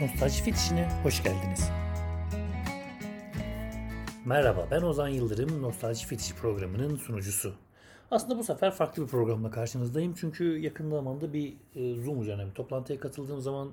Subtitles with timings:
[0.00, 1.70] Nostalji Fetişine hoş geldiniz.
[4.24, 7.54] Merhaba ben Ozan Yıldırım Nostalji Fetişi programının sunucusu.
[8.10, 12.54] Aslında bu sefer farklı bir programla karşınızdayım çünkü yakın zamanda bir e, Zoom üzerine bir
[12.54, 13.70] toplantıya katıldığım zaman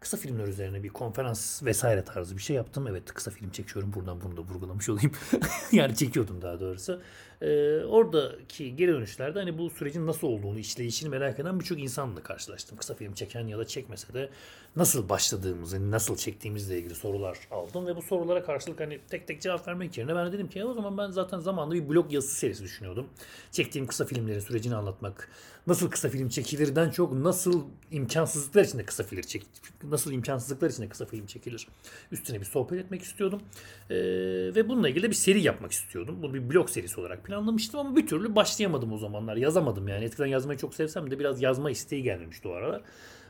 [0.00, 2.86] kısa filmler üzerine bir konferans vesaire tarzı bir şey yaptım.
[2.86, 5.12] Evet kısa film çekiyorum buradan bunu da vurgulamış olayım.
[5.72, 7.02] yani çekiyordum daha doğrusu.
[7.42, 12.78] Ee, oradaki geri dönüşlerde hani bu sürecin nasıl olduğunu, işleyişini merak eden birçok insanla karşılaştım.
[12.78, 14.30] Kısa film çeken ya da çekmese de
[14.76, 19.68] nasıl başladığımızı, nasıl çektiğimizle ilgili sorular aldım ve bu sorulara karşılık hani tek tek cevap
[19.68, 22.64] vermek yerine ben de dedim ki o zaman ben zaten zamanında bir blog yazısı serisi
[22.64, 23.06] düşünüyordum.
[23.52, 25.28] Çektiğim kısa filmlerin sürecini anlatmak,
[25.66, 29.46] nasıl kısa film çekilirden çok nasıl imkansızlıklar içinde kısa film çek
[29.84, 31.68] nasıl imkansızlıklar içinde kısa film çekilir
[32.12, 33.42] üstüne bir sohbet etmek istiyordum.
[33.90, 33.96] Ee,
[34.54, 36.22] ve bununla ilgili de bir seri yapmak istiyordum.
[36.22, 39.36] Bu bir blog serisi olarak planlamıştım ama bir türlü başlayamadım o zamanlar.
[39.36, 40.04] Yazamadım yani.
[40.04, 42.82] Eskiden yazmayı çok sevsem de biraz yazma isteği gelmemişti o aralar.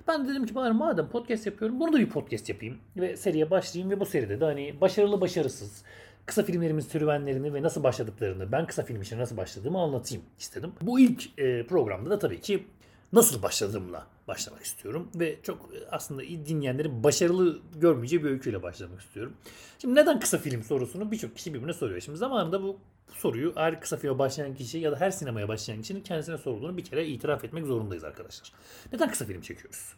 [0.09, 3.91] Ben dedim ki bari madem podcast yapıyorum bunu da bir podcast yapayım ve seriye başlayayım
[3.91, 5.85] ve bu seride de hani başarılı başarısız
[6.27, 10.73] kısa filmlerimin serüvenlerini ve nasıl başladıklarını, ben kısa film için nasıl başladığımı anlatayım istedim.
[10.83, 12.67] Bu ilk e, programda da tabii ki
[13.13, 15.11] nasıl başladığımla başlamak istiyorum.
[15.15, 19.33] Ve çok e, aslında dinleyenlerin başarılı görmeyeceği bir öyküyle başlamak istiyorum.
[19.79, 22.01] Şimdi neden kısa film sorusunu birçok kişi birbirine soruyor.
[22.01, 22.79] Şimdi zamanında bu,
[23.15, 26.85] soruyu her kısa filme başlayan kişi ya da her sinemaya başlayan kişinin kendisine sorduğunu bir
[26.85, 28.53] kere itiraf etmek zorundayız arkadaşlar.
[28.93, 29.95] Neden kısa film çekiyoruz?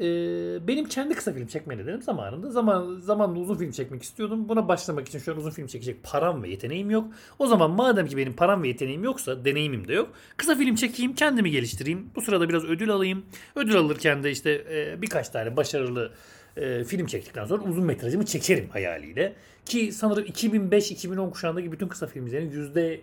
[0.00, 2.50] Ee, benim kendi kısa film çekme nedenim zamanında.
[2.50, 4.48] Zaman, zamanında uzun film çekmek istiyordum.
[4.48, 7.08] Buna başlamak için şu an uzun film çekecek param ve yeteneğim yok.
[7.38, 10.12] O zaman madem ki benim param ve yeteneğim yoksa, deneyimim de yok.
[10.36, 12.10] Kısa film çekeyim, kendimi geliştireyim.
[12.14, 13.24] Bu sırada biraz ödül alayım.
[13.56, 16.12] Ödül alırken de işte e, birkaç tane başarılı
[16.56, 19.32] e, film çektikten sonra uzun metrajımı çekerim hayaliyle.
[19.66, 23.00] Ki sanırım 2005-2010 kuşağındaki bütün kısa filmlerin yüzde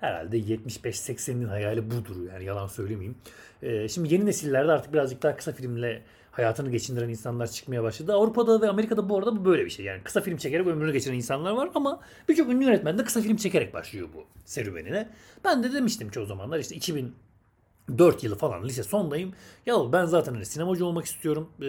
[0.00, 3.16] herhalde 75-80'in hayali budur yani yalan söylemeyeyim.
[3.62, 8.14] E, şimdi yeni nesillerde artık birazcık daha kısa filmle hayatını geçindiren insanlar çıkmaya başladı.
[8.14, 9.86] Avrupa'da ve Amerika'da bu arada bu böyle bir şey.
[9.86, 13.36] Yani kısa film çekerek ömrünü geçiren insanlar var ama birçok ünlü yönetmen de kısa film
[13.36, 15.08] çekerek başlıyor bu serüvenine.
[15.44, 17.14] Ben de demiştim ki o zamanlar işte 2000
[17.98, 19.32] 4 yılı falan lise sondayım.
[19.66, 21.48] Ya ben zaten hani sinemacı olmak istiyorum.
[21.62, 21.66] Ee,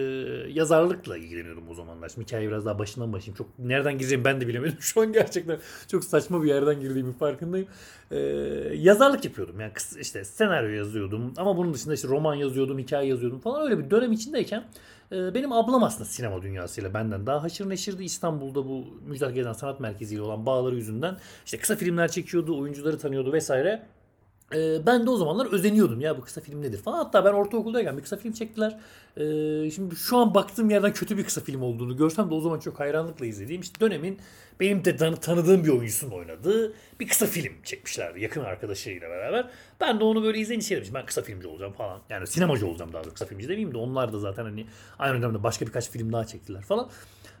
[0.52, 2.08] yazarlıkla ilgileniyorum o zamanlar.
[2.08, 3.36] Şimdi hikaye biraz daha başından başlayayım.
[3.36, 4.76] Çok nereden gireceğimi ben de bilemedim.
[4.80, 7.66] Şu an gerçekten çok saçma bir yerden girdiğimin farkındayım.
[8.10, 8.18] Ee,
[8.74, 9.60] yazarlık yapıyordum.
[9.60, 11.34] Yani işte senaryo yazıyordum.
[11.36, 13.62] Ama bunun dışında işte roman yazıyordum, hikaye yazıyordum falan.
[13.62, 14.64] Öyle bir dönem içindeyken
[15.12, 18.04] e, benim ablam aslında sinema dünyasıyla benden daha haşır neşirdi.
[18.04, 22.98] İstanbul'da bu Müjdat Gezen Sanat Merkezi ile olan bağları yüzünden işte kısa filmler çekiyordu, oyuncuları
[22.98, 23.82] tanıyordu vesaire.
[24.54, 26.96] Ee, ben de o zamanlar özeniyordum ya bu kısa film nedir falan.
[26.96, 28.78] Hatta ben ortaokuldayken bir kısa film çektiler.
[29.16, 32.58] Ee, şimdi şu an baktığım yerden kötü bir kısa film olduğunu görsem de o zaman
[32.58, 34.18] çok hayranlıkla izlediğim işte dönemin
[34.60, 39.50] benim de tanıdığım bir oyuncusunun oynadığı bir kısa film çekmişlerdi yakın arkadaşıyla beraber.
[39.80, 42.00] Ben de onu böyle izleyince şey demiştim ben kısa filmci olacağım falan.
[42.10, 44.66] Yani sinemacı olacağım daha doğrusu kısa filmci demeyeyim de onlar da zaten hani
[44.98, 46.88] aynı dönemde başka birkaç film daha çektiler falan.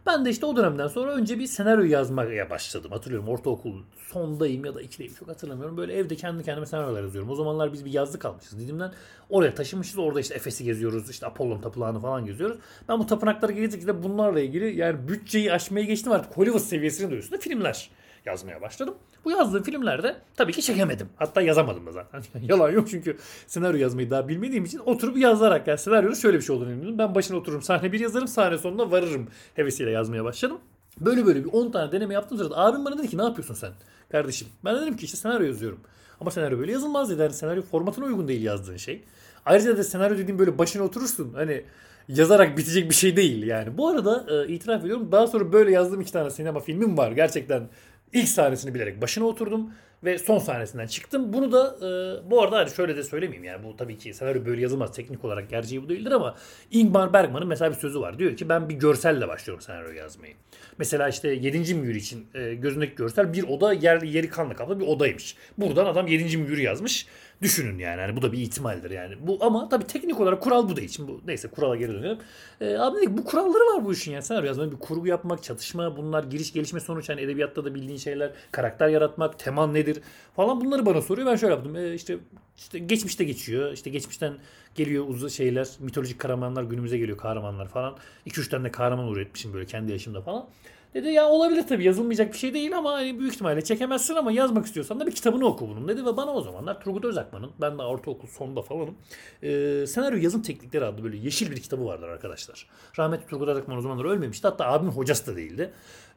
[0.06, 2.90] Ben de işte o dönemden sonra önce bir senaryo yazmaya başladım.
[2.90, 5.76] Hatırlıyorum ortaokul sondayım ya da ikideyim çok hatırlamıyorum.
[5.76, 7.30] Böyle evde kendi kendime senaryolar yazıyorum.
[7.30, 8.92] O zamanlar biz bir yazlık almışız Didim'den.
[9.30, 9.98] Oraya taşımışız.
[9.98, 11.10] Orada işte Efes'i geziyoruz.
[11.10, 12.58] işte Apollon tapınağını falan geziyoruz.
[12.88, 17.90] Ben bu tapınaklara gezdikçe bunlarla ilgili yani bütçeyi aşmaya geçtim artık Hollywood seviyesinin de filmler
[18.26, 18.94] yazmaya başladım.
[19.24, 21.08] Bu yazdığım filmlerde tabii ki çekemedim.
[21.16, 22.22] Hatta yazamadım da zaten.
[22.42, 23.16] Yalan yok çünkü
[23.46, 26.98] senaryo yazmayı daha bilmediğim için oturup yazarak yani senaryonun şöyle bir şey olduğunu eminim.
[26.98, 30.58] Ben başına otururum sahne bir yazarım sahne sonunda varırım hevesiyle yazmaya başladım.
[31.00, 33.72] Böyle böyle bir 10 tane deneme yaptım sırada abim bana dedi ki ne yapıyorsun sen
[34.10, 34.48] kardeşim?
[34.64, 35.80] Ben dedim ki işte senaryo yazıyorum.
[36.20, 37.22] Ama senaryo böyle yazılmaz dedi.
[37.22, 39.04] Yani senaryo formatına uygun değil yazdığın şey.
[39.46, 41.34] Ayrıca da senaryo dediğim böyle başına oturursun.
[41.34, 41.64] Hani
[42.08, 43.78] yazarak bitecek bir şey değil yani.
[43.78, 47.12] Bu arada e, itiraf ediyorum daha sonra böyle yazdığım iki tane sinema filmim var.
[47.12, 47.68] Gerçekten
[48.12, 49.74] ilk sahnesini bilerek başına oturdum
[50.04, 51.32] ve son sahnesinden çıktım.
[51.32, 54.92] Bunu da e, bu arada şöyle de söylemeyeyim yani bu tabii ki senaryo böyle yazılmaz
[54.92, 56.34] teknik olarak gerçeği bu değildir ama
[56.70, 58.18] Ingmar Bergman'ın mesela bir sözü var.
[58.18, 60.34] Diyor ki ben bir görselle başlıyorum senaryo yazmayı.
[60.78, 61.74] Mesela işte 7.
[61.74, 65.36] mühür için e, gözündeki görsel bir oda yer, yeri kanla kaplı bir odaymış.
[65.58, 66.36] Buradan adam 7.
[66.36, 67.06] mühürü yazmış.
[67.42, 68.00] Düşünün yani.
[68.00, 69.14] yani bu da bir ihtimaldir yani.
[69.20, 70.88] Bu ama tabii teknik olarak kural bu değil.
[70.88, 72.18] Şimdi bu neyse kurala geri dönelim.
[72.60, 74.22] Ee, abi dedik bu kuralları var bu işin yani.
[74.22, 78.30] Senaryo yazmanın bir kurgu yapmak, çatışma, bunlar giriş gelişme sonuç hani edebiyatta da bildiğin şeyler,
[78.52, 79.91] karakter yaratmak, teman nedir
[80.36, 81.26] falan bunları bana soruyor.
[81.26, 81.76] Ben şöyle yaptım.
[81.76, 82.18] Ee, işte
[82.56, 83.72] işte geçmişte geçiyor.
[83.72, 84.34] İşte geçmişten
[84.74, 87.96] geliyor uzun şeyler, mitolojik kahramanlar günümüze geliyor kahramanlar falan.
[88.26, 90.48] 2-3 tane de kahraman üretmişim böyle kendi yaşımda falan.
[90.94, 94.66] Dedi ya olabilir tabii yazılmayacak bir şey değil ama hani büyük ihtimalle çekemezsin ama yazmak
[94.66, 97.82] istiyorsan da bir kitabını oku bunun dedi ve bana o zamanlar Turgut Özakman'ın ben de
[97.82, 98.94] ortaokul sonunda falanım
[99.42, 102.66] e, senaryo yazım teknikleri adlı böyle yeşil bir kitabı vardır arkadaşlar.
[102.98, 105.72] Rahmetli Turgut Özakman o zamanlar ölmemişti hatta abimin hocası da değildi.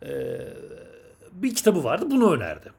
[0.05, 0.37] E,
[1.31, 2.71] bir kitabı vardı bunu önerdi.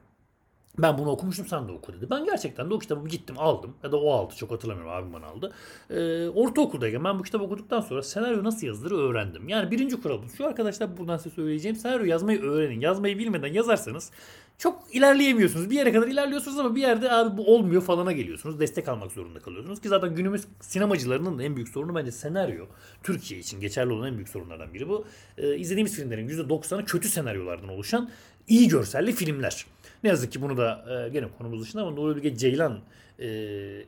[0.79, 2.09] Ben bunu okumuştum sen de oku dedi.
[2.09, 3.73] Ben gerçekten de o kitabı gittim aldım.
[3.83, 5.53] Ya da o aldı çok hatırlamıyorum abim bana aldı.
[5.89, 9.49] Ee, ortaokuldayken ben bu kitabı okuduktan sonra senaryo nasıl yazılır öğrendim.
[9.49, 10.29] Yani birinci kural bu.
[10.37, 11.77] Şu arkadaşlar buradan size söyleyeceğim.
[11.77, 12.79] Senaryo yazmayı öğrenin.
[12.79, 14.11] Yazmayı bilmeden yazarsanız
[14.57, 15.69] çok ilerleyemiyorsunuz.
[15.69, 18.59] Bir yere kadar ilerliyorsunuz ama bir yerde abi bu olmuyor falana geliyorsunuz.
[18.59, 19.81] Destek almak zorunda kalıyorsunuz.
[19.81, 22.65] Ki zaten günümüz sinemacılarının en büyük sorunu bence senaryo.
[23.03, 25.05] Türkiye için geçerli olan en büyük sorunlardan biri bu.
[25.37, 28.09] Ee, izlediğimiz filmlerin %90'ı kötü senaryolardan oluşan
[28.47, 29.65] iyi görselli filmler.
[30.03, 32.79] Ne yazık ki bunu da e, gene konumuz dışında ama Nuri Bilge Ceylan
[33.19, 33.27] e,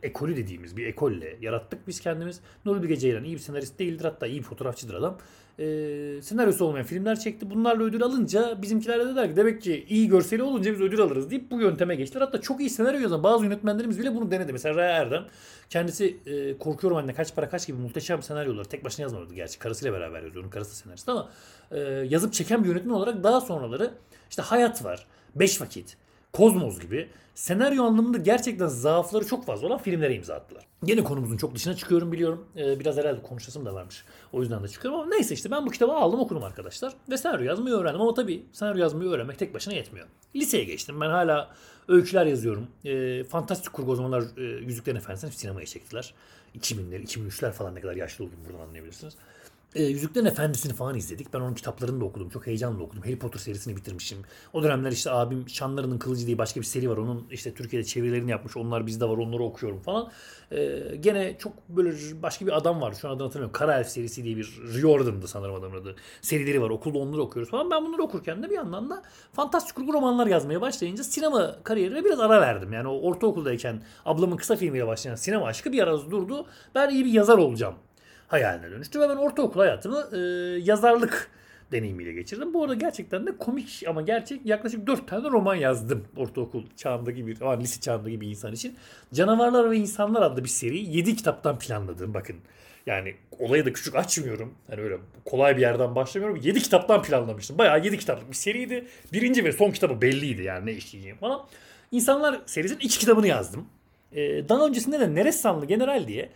[0.03, 2.39] ekolü dediğimiz bir ekolle yarattık biz kendimiz.
[2.65, 5.17] Nuri Bilge Ceylan iyi bir senarist değildir hatta iyi bir fotoğrafçıdır adam.
[5.59, 7.49] E, senaryosu olmayan filmler çekti.
[7.49, 11.31] Bunlarla ödül alınca bizimkiler de dediler ki demek ki iyi görseli olunca biz ödül alırız
[11.31, 12.21] deyip bu yönteme geçtiler.
[12.21, 14.53] Hatta çok iyi senaryo yazan bazı yönetmenlerimiz bile bunu denedi.
[14.53, 15.25] Mesela Raya Erdem
[15.69, 19.59] kendisi e, Korkuyorum Anne Kaç Para Kaç gibi muhteşem senaryoları tek başına yazmadı gerçi.
[19.59, 20.43] Karısıyla beraber yazıyor.
[20.43, 21.29] Onun karısı senarist ama
[21.71, 21.79] e,
[22.09, 23.91] yazıp çeken bir yönetmen olarak daha sonraları
[24.29, 25.07] işte Hayat var.
[25.35, 25.97] Beş Vakit,
[26.33, 30.65] Kozmos gibi senaryo anlamında gerçekten zaafları çok fazla olan filmlere imza attılar.
[30.85, 32.45] Yine konumuzun çok dışına çıkıyorum biliyorum.
[32.57, 34.03] Ee, biraz herhalde konuşasım da varmış.
[34.33, 36.93] O yüzden de çıkıyorum ama neyse işte ben bu kitabı aldım okudum arkadaşlar.
[37.09, 40.07] Ve senaryo yazmayı öğrendim ama tabii senaryo yazmayı öğrenmek tek başına yetmiyor.
[40.35, 41.51] Liseye geçtim ben hala
[41.87, 42.67] öyküler yazıyorum.
[42.85, 46.13] Ee, fantastik kurgu o zamanlar e, Yüzüklerin Efendisi'ni sinemaya çektiler.
[46.59, 49.15] 2000'ler, 2003'ler falan ne kadar yaşlı olduğumu buradan anlayabilirsiniz
[49.75, 51.33] e, Yüzüklerin Efendisi'ni falan izledik.
[51.33, 52.29] Ben onun kitaplarını da okudum.
[52.29, 53.03] Çok heyecanla okudum.
[53.03, 54.17] Harry Potter serisini bitirmişim.
[54.53, 56.97] O dönemler işte abim Şanlarının Kılıcı diye başka bir seri var.
[56.97, 58.57] Onun işte Türkiye'de çevirilerini yapmış.
[58.57, 59.17] Onlar bizde var.
[59.17, 60.11] Onları okuyorum falan.
[60.51, 62.93] E, gene çok böyle başka bir adam var.
[63.01, 63.59] Şu an adını hatırlamıyorum.
[63.59, 65.95] Kara Elf serisi diye bir Riordan'dı sanırım adamın adı.
[66.21, 66.69] Serileri var.
[66.69, 67.71] Okulda onları okuyoruz falan.
[67.71, 72.19] Ben bunları okurken de bir yandan da fantastik kurgu romanlar yazmaya başlayınca sinema kariyerine biraz
[72.19, 72.73] ara verdim.
[72.73, 76.45] Yani o ortaokuldayken ablamın kısa filmiyle başlayan sinema aşkı bir ara durdu.
[76.75, 77.75] Ben iyi bir yazar olacağım
[78.29, 80.17] hayaline dönüştü ve ben ortaokul hayatımı e,
[80.63, 81.31] yazarlık
[81.71, 82.53] deneyimiyle geçirdim.
[82.53, 87.41] Bu arada gerçekten de komik ama gerçek yaklaşık 4 tane roman yazdım ortaokul çağındaki bir,
[87.41, 88.75] ama lise çağındaki bir insan için.
[89.13, 92.35] Canavarlar ve İnsanlar adlı bir seri 7 kitaptan planladım bakın.
[92.85, 94.53] Yani olayı da küçük açmıyorum.
[94.71, 96.39] Yani öyle kolay bir yerden başlamıyorum.
[96.43, 97.57] 7 kitaptan planlamıştım.
[97.57, 98.87] Bayağı 7 kitaplık bir seriydi.
[99.13, 101.41] Birinci ve son kitabı belliydi yani ne işleyeceğim falan.
[101.91, 103.67] İnsanlar serisinin 2 kitabını yazdım.
[104.11, 106.29] Ee, daha öncesinde de Neresanlı General diye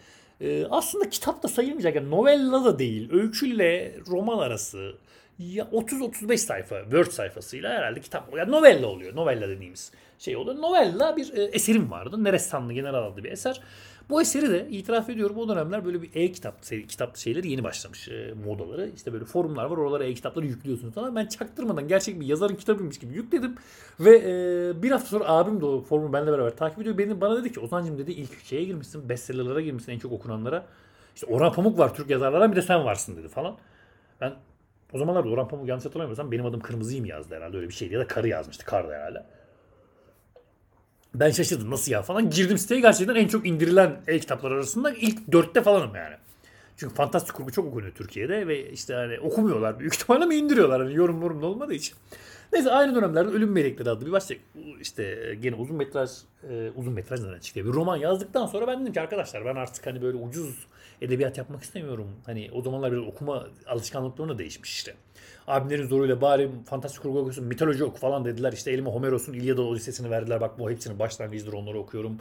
[0.44, 1.96] ee, aslında kitap da sayılmayacak.
[1.96, 3.10] Yani novella da değil.
[3.14, 4.96] Öyküyle roman arası
[5.40, 8.38] ya 30-35 sayfa Word sayfasıyla herhalde kitap.
[8.38, 9.16] Yani novella oluyor.
[9.16, 10.62] Novella dediğimiz şey oluyor.
[10.62, 12.24] Novella bir e, eserim vardı.
[12.24, 13.62] Neresanlı General adlı bir eser.
[14.10, 18.34] Bu eseri de itiraf ediyorum o dönemler böyle bir e-kitap kitap şeyleri yeni başlamış e,
[18.46, 18.90] modaları.
[18.96, 21.16] İşte böyle forumlar var oralara e-kitapları yüklüyorsunuz falan.
[21.16, 23.56] Ben çaktırmadan gerçek bir yazarın kitabıymış gibi yükledim.
[24.00, 26.98] Ve e, bir hafta sonra abim de o forumu benimle beraber takip ediyor.
[26.98, 30.66] Benim bana dedi ki Ozancım dedi ilk şeye girmişsin bestsellerlara girmişsin en çok okunanlara.
[31.16, 33.58] İşte Orhan Pamuk var Türk yazarlardan bir de sen varsın dedi falan.
[34.22, 34.34] Ben
[34.94, 38.00] o zamanlar Orhan Pamuk yanlış hatırlamıyorsam benim adım Kırmızıyım yazdı herhalde öyle bir şeydi ya
[38.00, 38.66] da Karı yazmıştı.
[38.66, 39.26] Kar herhalde.
[41.16, 42.30] Ben şaşırdım nasıl ya falan.
[42.30, 46.16] Girdim siteye gerçekten en çok indirilen e-kitaplar arasında ilk dörtte falanım yani.
[46.78, 50.96] Çünkü fantastik kurgu çok okunuyor Türkiye'de ve işte hani okumuyorlar büyük ihtimalle mi indiriyorlar hani
[50.96, 51.96] yorum yorum da olmadığı için.
[52.54, 54.36] Neyse aynı dönemlerde Ölüm Melekleri adlı bir başka
[54.82, 56.10] işte gene uzun metraj
[56.50, 57.66] e, uzun metraj nereden çıktı?
[57.66, 60.68] Bir roman yazdıktan sonra ben dedim ki arkadaşlar ben artık hani böyle ucuz
[61.02, 62.08] edebiyat yapmak istemiyorum.
[62.26, 64.96] Hani o zamanlar biraz okuma alışkanlıklarım değişmiş işte.
[65.48, 68.54] Abimlerin zoruyla bari fantastik kurgu okuyorsun, mitoloji oku falan dediler.
[68.54, 70.42] İşte elime Homeros'un İlyada Odisesini verdiler.
[70.42, 72.18] Bak bu hepsinin başlangıcıdır onları okuyorum.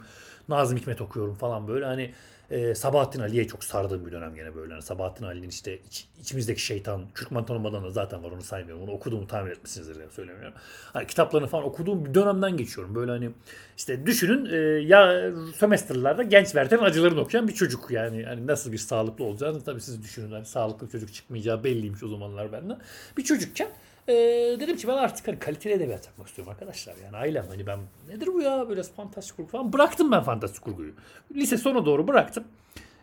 [0.49, 1.85] Nazım Hikmet okuyorum falan böyle.
[1.85, 2.11] Hani
[2.53, 4.73] e, Sabahattin Ali'ye çok sardığım bir dönem gene böyle.
[4.73, 8.83] Yani Sabahattin Ali'nin işte iç, içimizdeki şeytan, Türkmen tanımadan da zaten var onu saymıyorum.
[8.83, 10.53] Onu okuduğumu tahmin etmişsinizdir diye söylemiyorum.
[10.93, 12.95] Hani kitaplarını falan okuduğum bir dönemden geçiyorum.
[12.95, 13.29] Böyle hani
[13.77, 18.25] işte düşünün e, ya sömestrlerde genç verten acılarını okuyan bir çocuk yani.
[18.25, 20.31] Hani nasıl bir sağlıklı olacağını tabii siz düşünün.
[20.31, 22.79] Hani sağlıklı çocuk çıkmayacağı belliymiş o zamanlar benden.
[23.17, 23.69] Bir çocukken
[24.07, 24.13] ee,
[24.59, 26.95] dedim ki ben artık hani kaliteli edebiyat yapmak istiyorum arkadaşlar.
[27.03, 29.73] Yani ailem hani ben nedir bu ya böyle fantastik kurgu falan.
[29.73, 30.93] Bıraktım ben fantastik kurguyu.
[31.35, 32.43] Lise sona doğru bıraktım.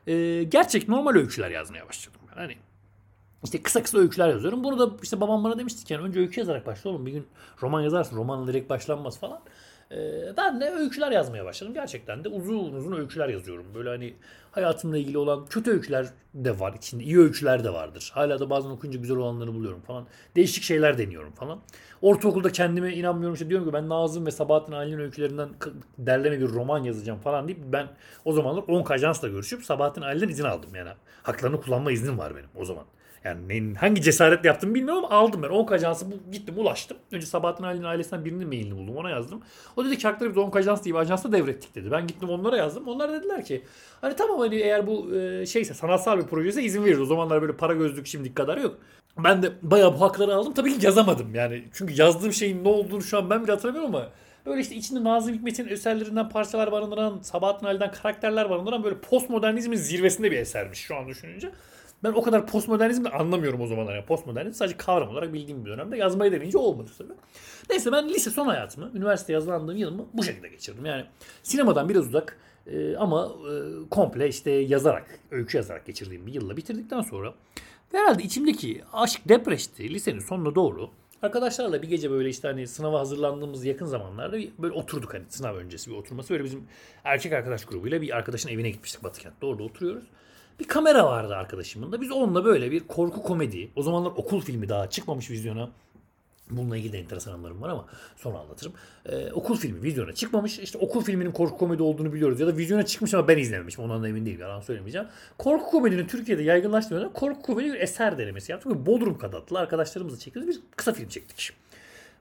[0.07, 2.21] Ee, gerçek normal öyküler yazmaya başladım.
[2.31, 2.37] Ben.
[2.41, 2.57] Hani
[3.45, 4.65] işte kısa kısa öyküler yazıyorum.
[4.65, 7.07] Bunu da işte babam bana demişti ki yani önce öykü yazarak başla oğlum.
[7.07, 7.27] Bir gün
[7.63, 8.17] roman yazarsın.
[8.17, 9.41] Romanla direkt başlanmaz falan.
[9.93, 11.75] Ee, ben de öyküler yazmaya başladım.
[11.75, 13.67] Gerçekten de uzun uzun öyküler yazıyorum.
[13.75, 14.15] Böyle hani
[14.51, 17.05] hayatımla ilgili olan kötü öyküler de var içinde.
[17.05, 18.11] iyi öyküler de vardır.
[18.15, 20.07] Hala da bazen okuyunca güzel olanları buluyorum falan.
[20.37, 21.61] Değişik şeyler deniyorum falan.
[22.03, 23.35] Ortaokulda kendime inanmıyorum.
[23.35, 25.49] İşte diyorum ki ben Nazım ve Sabahattin Ali'nin öykülerinden
[25.99, 27.89] derleme bir roman yazacağım falan deyip ben
[28.25, 30.91] o zamanlar 10 ajansla görüşüp Sabahattin Ali'den izin aldım yani.
[31.23, 32.85] Haklarını kullanma iznim var benim o zaman.
[33.25, 35.49] Yani hangi cesaretle yaptım bilmiyorum ama aldım ben.
[35.49, 36.97] Onk ajansı bu, gittim ulaştım.
[37.13, 38.97] Önce Sabahattin Ali'nin ailesinden birinin mailini buldum.
[38.97, 39.43] Ona yazdım.
[39.77, 41.91] O dedi ki hakları biz Onk Ajans diye bir ajansa devrettik dedi.
[41.91, 42.89] Ben gittim onlara yazdım.
[42.89, 43.65] Onlar dediler ki
[44.01, 47.01] hani tamam hani eğer bu e, şeyse sanatsal bir projeyse izin veririz.
[47.01, 48.79] O zamanlar böyle para gözlük şimdilik kadar yok.
[49.19, 50.55] Ben de bayağı bu hakları aldım.
[50.55, 51.65] Tabii ki yazamadım yani.
[51.73, 54.09] Çünkü yazdığım şeyin ne olduğunu şu an ben bile hatırlamıyorum ama
[54.47, 60.31] Böyle işte içinde Nazım Hikmet'in eserlerinden parçalar barındıran, Sabahattin Ali'den karakterler barındıran böyle postmodernizmin zirvesinde
[60.31, 61.51] bir esermiş şu an düşününce.
[62.05, 63.95] Ben o kadar postmodernizmi de anlamıyorum o zamanlar.
[63.95, 67.13] Yani postmodernizm sadece kavram olarak bildiğim bir dönemde yazmayı deneyince olmadı tabii.
[67.71, 70.87] Neyse ben lise son hayatımı, üniversite yazılandığım yılımı bu şekilde geçirdim.
[70.87, 71.05] Yani
[71.43, 73.53] sinemadan biraz uzak e, ama e,
[73.91, 77.35] komple işte yazarak, öykü yazarak geçirdiğim bir yılla bitirdikten sonra
[77.93, 80.91] herhalde içimdeki aşk depreşti lisenin sonuna doğru.
[81.23, 85.91] Arkadaşlarla bir gece böyle işte hani sınava hazırlandığımız yakın zamanlarda böyle oturduk hani sınav öncesi
[85.91, 86.31] bir oturması.
[86.31, 86.65] Böyle bizim
[87.05, 89.47] erkek arkadaş grubuyla bir arkadaşın evine gitmiştik Batıkent'te.
[89.47, 90.05] Orada oturuyoruz.
[90.61, 92.01] Bir kamera vardı arkadaşımın da.
[92.01, 93.71] Biz onunla böyle bir korku komedi.
[93.77, 95.71] O zamanlar okul filmi daha çıkmamış vizyona.
[96.51, 97.87] Bununla ilgili de enteresan anılarım var ama
[98.17, 98.73] sonra anlatırım.
[99.07, 100.59] Ee, okul filmi vizyona çıkmamış.
[100.59, 102.41] İşte okul filminin korku komedi olduğunu biliyoruz.
[102.41, 103.85] Ya da vizyona çıkmış ama ben izlememişim.
[103.85, 104.41] Ondan da emin değilim.
[104.41, 105.07] Yalan söylemeyeceğim.
[105.39, 108.73] Korku komedinin Türkiye'de yaygınlaştığında korku komedi bir eser denemesi yaptık.
[108.73, 111.53] Ve Bodrum Kadatlı arkadaşlarımızla çektiğimiz bir kısa film çektik.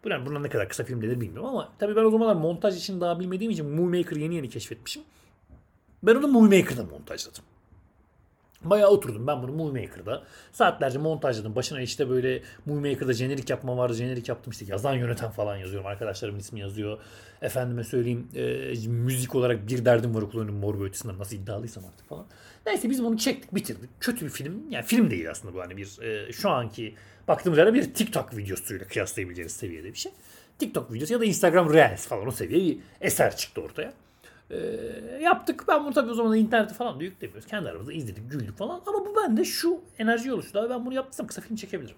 [0.03, 2.77] Bu yani bundan ne kadar kısa film denir bilmiyorum ama tabii ben o zamanlar montaj
[2.77, 5.01] için daha bilmediğim için Movie Maker'ı yeni yeni keşfetmişim.
[6.03, 7.43] Ben onu Movie Maker'da montajladım.
[8.63, 10.23] Bayağı oturdum ben bunu Movie Maker'da.
[10.51, 11.55] Saatlerce montajladım.
[11.55, 13.93] Başına işte böyle Movie Maker'da jenerik yapma vardı.
[13.93, 15.87] Jenerik yaptım işte yazan yöneten falan yazıyorum.
[15.87, 16.97] Arkadaşlarımın ismi yazıyor.
[17.41, 22.25] Efendime söyleyeyim e, müzik olarak bir derdim var okulunun mor ötesinden nasıl iddialıysam artık falan.
[22.65, 23.89] Neyse biz bunu çektik bitirdik.
[23.99, 24.69] Kötü bir film.
[24.69, 26.95] Yani film değil aslında bu hani bir e, şu anki
[27.27, 30.11] baktığımız yerde bir TikTok videosuyla kıyaslayabileceğiniz seviyede bir şey.
[30.59, 33.93] TikTok videosu ya da Instagram Reels falan o seviye bir eser çıktı ortaya.
[34.51, 34.57] E,
[35.21, 35.65] yaptık.
[35.67, 37.47] Ben bunu tabii o zaman internete falan da yüklemiyoruz.
[37.47, 38.81] Kendi aramızda izledik, güldük falan.
[38.87, 40.59] Ama bu bende şu enerji oluştu.
[40.59, 41.95] Abi ben bunu yaptıysam kısa film çekebilirim.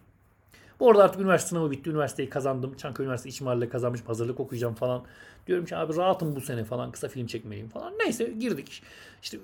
[0.80, 1.90] Bu arada artık üniversite sınavı bitti.
[1.90, 2.74] Üniversiteyi kazandım.
[2.78, 4.02] Çankaya Üniversitesi İç Mahalle kazanmış.
[4.08, 5.04] Hazırlık okuyacağım falan.
[5.48, 6.92] Diyorum ki abi rahatım bu sene falan.
[6.92, 7.94] Kısa film çekmeliyim falan.
[8.00, 8.84] Neyse girdik.
[9.24, 9.38] İşte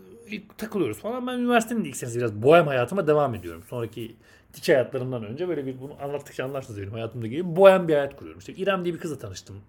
[0.58, 1.28] takılıyoruz falan.
[1.28, 3.64] Ben üniversitenin ilk senesi biraz bohem hayatıma devam ediyorum.
[3.70, 4.16] Sonraki
[4.54, 8.40] dik hayatlarından önce böyle bir bunu anlattıkça anlarsınız benim hayatımda gibi bohem bir hayat kuruyorum.
[8.40, 9.62] İşte İrem diye bir kızla tanıştım.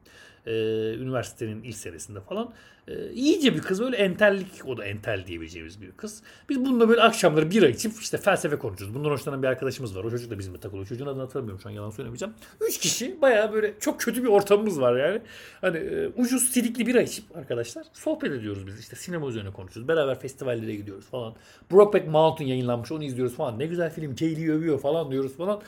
[0.46, 0.50] Ee,
[0.94, 2.52] üniversitenin ilk senesinde falan.
[2.88, 6.22] Ee, iyice bir kız böyle entellik o da entel diyebileceğimiz bir kız.
[6.48, 8.94] Biz bununla böyle akşamları bira içip işte felsefe konuşuyoruz.
[8.94, 10.04] Bundan hoşlanan bir arkadaşımız var.
[10.04, 10.86] O çocuk da bizimle takılıyor.
[10.86, 12.34] Çocuğun adını hatırlamıyorum şu an yalan söylemeyeceğim.
[12.68, 15.20] Üç kişi bayağı böyle çok kötü bir ortamımız var yani.
[15.60, 18.80] Hani e, ucuz sidikli bira içip arkadaşlar sohbet ediyoruz biz.
[18.80, 19.88] İşte sinema üzerine konuşuyoruz.
[19.88, 21.34] Beraber festivallere gidiyoruz falan.
[21.72, 23.58] Brokeback Mountain yayınlanmış onu izliyoruz falan.
[23.58, 24.16] Ne güzel film.
[24.16, 25.60] Kaylee'yi övüyor falan diyoruz falan.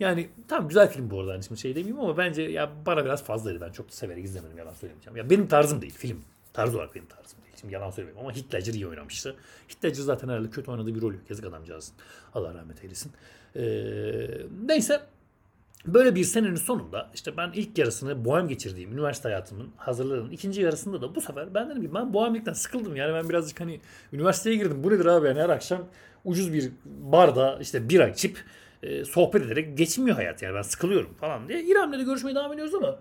[0.00, 1.32] Yani tam güzel film bu arada.
[1.32, 3.60] Hani şimdi şey demeyeyim ama bence ya bana biraz fazlaydı.
[3.60, 5.16] Ben çok da severek izlemedim yalan söylemeyeceğim.
[5.16, 6.24] Ya benim tarzım değil film.
[6.52, 7.56] Tarz olarak benim tarzım değil.
[7.60, 9.36] Şimdi yalan söylemeyeyim ama Ledger iyi oynamıştı.
[9.84, 11.22] Ledger zaten herhalde kötü oynadığı bir rol yok.
[11.30, 11.94] Yazık adamcağızın.
[12.34, 13.12] Allah rahmet eylesin.
[13.56, 13.62] Ee,
[14.66, 15.00] neyse
[15.86, 21.02] Böyle bir senenin sonunda işte ben ilk yarısını bohem geçirdiğim üniversite hayatımın hazırlığının ikinci yarısında
[21.02, 22.96] da bu sefer ben dedim ki ben bohemlikten sıkıldım.
[22.96, 23.80] Yani ben birazcık hani
[24.12, 24.84] üniversiteye girdim.
[24.84, 25.84] Bu nedir abi yani her akşam
[26.24, 28.44] ucuz bir barda işte bira içip
[28.82, 31.62] e, sohbet ederek geçmiyor hayat yani ben sıkılıyorum falan diye.
[31.62, 32.98] İrem'le de görüşmeye devam ediyoruz ama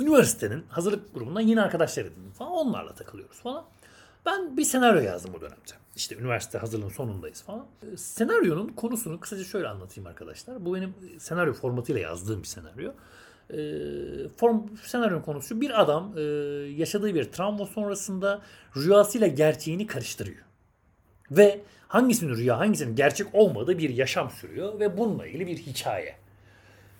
[0.00, 3.64] üniversitenin hazırlık grubundan yine arkadaşlar edindim falan onlarla takılıyoruz falan.
[4.26, 5.81] Ben bir senaryo yazdım o dönemde.
[5.96, 7.66] İşte üniversite hazırlığın sonundayız falan.
[7.92, 10.64] E, senaryonun konusunu kısaca şöyle anlatayım arkadaşlar.
[10.64, 12.92] Bu benim senaryo formatıyla yazdığım bir senaryo.
[13.50, 13.58] E,
[14.36, 16.20] form, senaryonun konusu bir adam e,
[16.76, 18.42] yaşadığı bir travma sonrasında
[18.76, 20.44] rüyasıyla gerçeğini karıştırıyor.
[21.30, 26.21] Ve hangisinin rüya hangisinin gerçek olmadığı bir yaşam sürüyor ve bununla ilgili bir hikaye.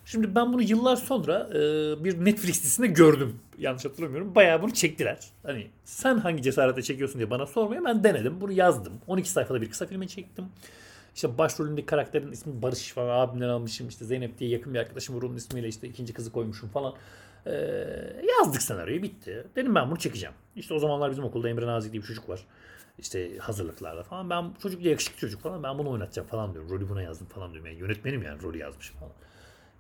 [0.05, 1.59] Şimdi ben bunu yıllar sonra e,
[2.05, 3.39] bir Netflix dizisinde gördüm.
[3.59, 4.35] Yanlış hatırlamıyorum.
[4.35, 5.19] Bayağı bunu çektiler.
[5.43, 8.41] Hani sen hangi cesaretle çekiyorsun diye bana sormaya ben denedim.
[8.41, 8.93] Bunu yazdım.
[9.07, 10.45] 12 sayfada bir kısa filmi çektim.
[11.15, 13.89] İşte başrolündeki karakterin ismi Barış falan abimden almışım.
[13.89, 16.95] İşte Zeynep diye yakın bir arkadaşım onun ismiyle işte ikinci kızı koymuşum falan.
[17.47, 17.53] Ee,
[18.39, 19.47] yazdık senaryoyu bitti.
[19.57, 20.35] Dedim ben bunu çekeceğim.
[20.57, 22.41] İşte o zamanlar bizim okulda Emre Nazik diye bir çocuk var.
[22.99, 24.31] İşte hazırlıklarda falan.
[24.31, 25.63] Ben çocuk yakışıklı çocuk falan.
[25.63, 26.71] Ben bunu oynatacağım falan diyorum.
[26.71, 27.71] Rolü buna yazdım falan diyorum.
[27.71, 29.13] Yani yönetmenim yani rolü yazmışım falan.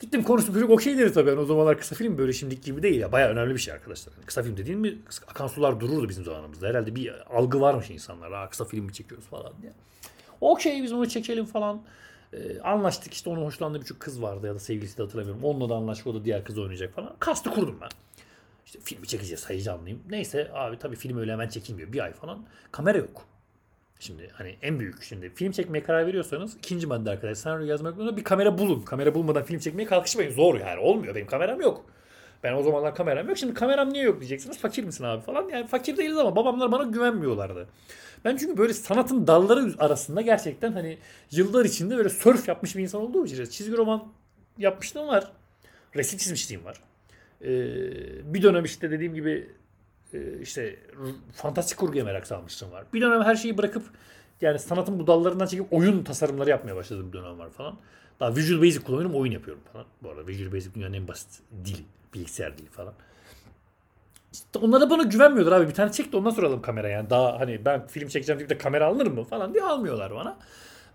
[0.02, 1.30] Gittim konuştum çocuk okey dedi tabii.
[1.30, 3.12] Yani o zamanlar kısa film böyle şimdiki gibi değil ya.
[3.12, 4.12] Baya önemli bir şey arkadaşlar.
[4.12, 6.68] Yani kısa film dediğin mi akan sular dururdu bizim zamanımızda.
[6.68, 8.32] Herhalde bir algı varmış insanlar.
[8.32, 9.72] Ha, kısa film mi çekiyoruz falan diye.
[10.40, 11.82] Okey biz onu çekelim falan.
[12.32, 15.44] Ee, anlaştık işte onun hoşlandığı bir kız vardı ya da sevgilisi de hatırlamıyorum.
[15.44, 17.16] Onunla da anlaştık o da diğer kız oynayacak falan.
[17.18, 17.88] Kastı kurdum ben.
[18.66, 20.02] İşte filmi çekeceğiz heyecanlıyım.
[20.10, 21.92] Neyse abi tabii film öyle hemen çekilmiyor.
[21.92, 22.44] Bir ay falan.
[22.72, 23.26] Kamera yok.
[24.02, 28.16] Şimdi hani en büyük şimdi film çekmeye karar veriyorsanız ikinci madde arkadaşlar senaryo yazmak zorunda
[28.16, 28.82] bir kamera bulun.
[28.82, 30.30] Kamera bulmadan film çekmeye kalkışmayın.
[30.30, 31.14] Zor yani olmuyor.
[31.14, 31.84] Benim kameram yok.
[32.42, 33.38] Ben o zamanlar kameram yok.
[33.38, 34.58] Şimdi kameram niye yok diyeceksiniz.
[34.58, 35.48] Fakir misin abi falan.
[35.48, 37.68] Yani fakir değiliz ama babamlar bana güvenmiyorlardı.
[38.24, 40.98] Ben çünkü böyle sanatın dalları arasında gerçekten hani
[41.30, 44.04] yıllar içinde böyle surf yapmış bir insan olduğum için çizgi roman
[44.58, 45.32] yapmışlığım var.
[45.96, 46.76] Resim çizmişliğim var.
[47.42, 49.48] Ee, bir dönem işte dediğim gibi
[50.42, 50.78] işte
[51.32, 52.84] fantastik kurguya merak salmışlığım var.
[52.94, 53.82] Bir dönem her şeyi bırakıp
[54.40, 57.76] yani sanatın bu dallarından çekip oyun tasarımları yapmaya başladığım bir dönem var falan.
[58.20, 59.86] Daha Visual Basic kullanıyorum oyun yapıyorum falan.
[60.02, 61.82] Bu arada Visual Basic dünyanın en basit dili.
[62.14, 62.94] Bilgisayar dili falan.
[64.32, 65.68] İşte onlar da bana güvenmiyorlar abi.
[65.68, 67.10] Bir tane çek de ondan sonra alalım kamera yani.
[67.10, 70.38] Daha hani ben film çekeceğim deyip de kamera alınır mı falan diye almıyorlar bana.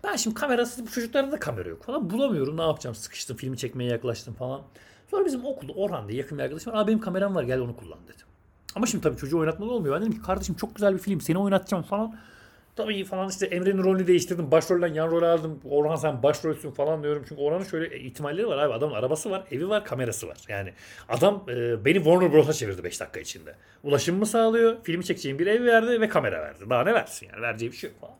[0.04, 2.10] Ben şimdi kamerasız bu çocukların da kamera yok falan.
[2.10, 4.62] Bulamıyorum ne yapacağım sıkıştım filmi çekmeye yaklaştım falan.
[5.10, 6.78] Sonra bizim okulda Orhan diye yakın bir arkadaşım var.
[6.78, 8.27] Abi benim kameram var gel onu kullan dedi.
[8.74, 9.94] Ama şimdi tabii çocuğu oynatmalı olmuyor.
[9.94, 12.16] Ben dedim ki kardeşim çok güzel bir film seni oynatacağım falan.
[12.78, 14.50] Tabii falan işte Emre'nin rolünü değiştirdim.
[14.50, 15.60] Başrolden yan rol aldım.
[15.64, 17.24] Orhan sen başrolsün falan diyorum.
[17.28, 18.72] Çünkü Orhan'ın şöyle ihtimalleri var abi.
[18.72, 20.36] Adamın arabası var, evi var, kamerası var.
[20.48, 20.72] Yani
[21.08, 23.54] adam e, beni Warner Bros'a çevirdi 5 dakika içinde.
[23.82, 24.76] Ulaşımımı sağlıyor.
[24.82, 26.70] Filmi çekeceğim bir ev verdi ve kamera verdi.
[26.70, 27.42] Daha ne versin yani.
[27.42, 28.14] Vereceği bir şey yok falan.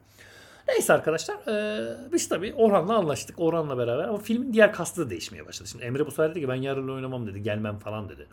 [0.69, 3.41] Neyse arkadaşlar e, biz tabii Orhan'la anlaştık.
[3.41, 5.69] Orhan'la beraber ama filmin diğer kastı da değişmeye başladı.
[5.69, 7.43] Şimdi Emre bu sefer dedi ki ben yarın oynamam dedi.
[7.43, 8.27] Gelmem falan dedi.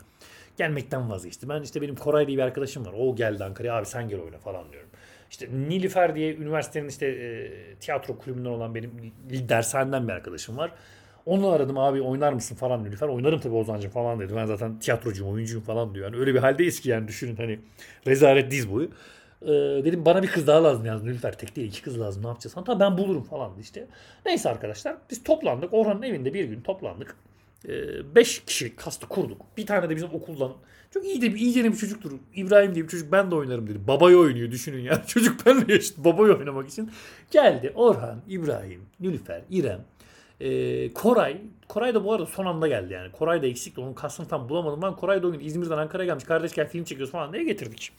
[0.56, 1.48] Gelmekten vazgeçti.
[1.48, 2.94] Ben işte benim Koray diye bir arkadaşım var.
[2.98, 4.90] O geldi Ankara'ya abi sen gel oyna falan diyorum.
[5.30, 8.90] İşte Nilüfer diye üniversitenin işte e, tiyatro kulübünden olan benim
[9.30, 10.72] dershaneden bir arkadaşım var.
[11.26, 13.08] Onu aradım abi oynar mısın falan Nilüfer.
[13.08, 14.36] Oynarım tabii Ozan'cığım falan dedi.
[14.36, 16.04] Ben zaten tiyatrocuyum, oyuncuyum falan diyor.
[16.04, 17.60] Yani öyle bir haldeyiz ki yani düşünün hani
[18.06, 18.90] rezalet diz boyu.
[19.42, 19.46] Ee,
[19.84, 22.54] dedim bana bir kız daha lazım yani Nilüfer tek değil iki kız lazım ne yapacağız?
[22.54, 23.86] Tamam ben bulurum falan işte.
[24.26, 25.74] Neyse arkadaşlar biz toplandık.
[25.74, 27.16] Orhan'ın evinde bir gün toplandık.
[27.64, 29.42] 5 ee, kişilik kastı kurduk.
[29.56, 30.52] Bir tane de bizim okuldan
[30.90, 32.12] çok iyi de bir iyice bir çocuktur.
[32.34, 33.78] İbrahim diye bir çocuk ben de oynarım dedi.
[33.88, 35.02] Babayı oynuyor düşünün ya.
[35.06, 36.90] Çocuk benle yaşıt babayı oynamak için.
[37.30, 39.84] Geldi Orhan, İbrahim, Nülüfer, İrem,
[40.40, 41.40] e, Koray.
[41.68, 43.12] Koray da bu arada son anda geldi yani.
[43.12, 43.80] Koray da eksikti.
[43.80, 44.82] Onun kastını tam bulamadım.
[44.82, 46.24] Ben Koray da o gün İzmir'den Ankara'ya gelmiş.
[46.24, 47.92] Kardeş gel film çekiyoruz falan diye getirdik.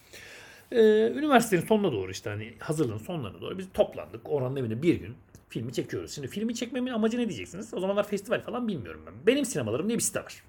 [0.71, 4.31] Ee, üniversitenin sonuna doğru işte hani hazırlığın sonlarına doğru biz toplandık.
[4.31, 5.15] Orhan'ın evinde bir gün
[5.49, 6.11] filmi çekiyoruz.
[6.11, 7.73] Şimdi filmi çekmemin amacı ne diyeceksiniz?
[7.73, 9.13] O zamanlar festival falan bilmiyorum ben.
[9.27, 10.43] Benim sinemalarım diye bir site var.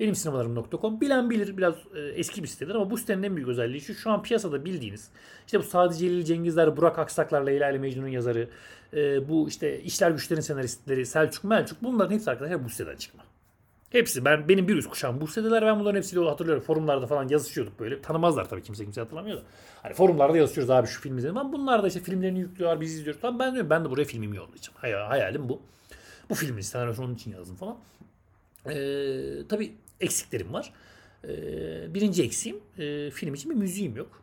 [0.00, 3.80] Benim sinemalarım.com bilen bilir biraz e, eski bir sitedir ama bu sitenin en büyük özelliği
[3.80, 5.08] şu şu an piyasada bildiğiniz
[5.46, 8.48] işte bu Sadi Celil Cengizler, Burak Aksaklar, Leyla ile Mecnun'un yazarı
[8.94, 13.24] e, bu işte işler güçlerin senaristleri Selçuk Melçuk bunların hepsi arkadaşlar bu siteden çıkma.
[13.92, 15.66] Hepsi ben benim bir üst kuşağım Bursa'dalar.
[15.66, 16.62] Ben bunların hepsiyle hatırlıyorum.
[16.62, 18.02] Forumlarda falan yazışıyorduk böyle.
[18.02, 19.42] Tanımazlar tabii kimse kimse hatırlamıyor da.
[19.82, 21.36] Hani forumlarda yazışıyoruz abi şu filmi izledim.
[21.36, 23.20] Ben bunlar da işte filmlerini yüklüyorlar biz izliyoruz.
[23.20, 24.78] Tamam ben diyorum ben de buraya filmimi yollayacağım.
[24.78, 25.62] Hayal, hayalim bu.
[26.30, 27.76] Bu filmin senaryosunu onun için yazdım falan.
[28.66, 30.72] Ee, tabii eksiklerim var.
[31.24, 34.21] Ee, birinci eksiğim e, film için bir müziğim yok.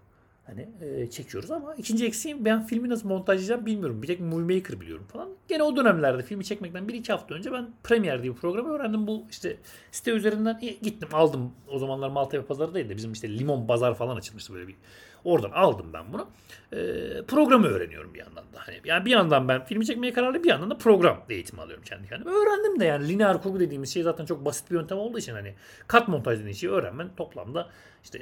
[0.50, 4.02] Hani e, çekiyoruz ama ikinci eksiğim ben filmi nasıl montajlayacağım bilmiyorum.
[4.02, 5.30] Bir tek Movie Maker biliyorum falan.
[5.48, 9.08] Gene o dönemlerde filmi çekmekten bir iki hafta önce ben Premiere diye bir programı öğrendim.
[9.08, 9.58] Bu işte
[9.92, 11.52] site üzerinden gittim aldım.
[11.68, 14.76] O zamanlar Maltepe pazarı değil de bizim işte Limon Bazar falan açılmıştı böyle bir.
[15.24, 16.28] Oradan aldım ben bunu.
[16.74, 16.78] E,
[17.28, 18.58] programı öğreniyorum bir yandan da.
[18.58, 22.10] Hani yani bir yandan ben filmi çekmeye kararlı bir yandan da program eğitimi alıyorum kendi
[22.10, 22.32] kendime.
[22.32, 25.54] Öğrendim de yani lineer kurgu dediğimiz şey zaten çok basit bir yöntem olduğu için hani
[25.88, 27.70] kat montaj dediğin şeyi öğrenmen toplamda
[28.04, 28.20] işte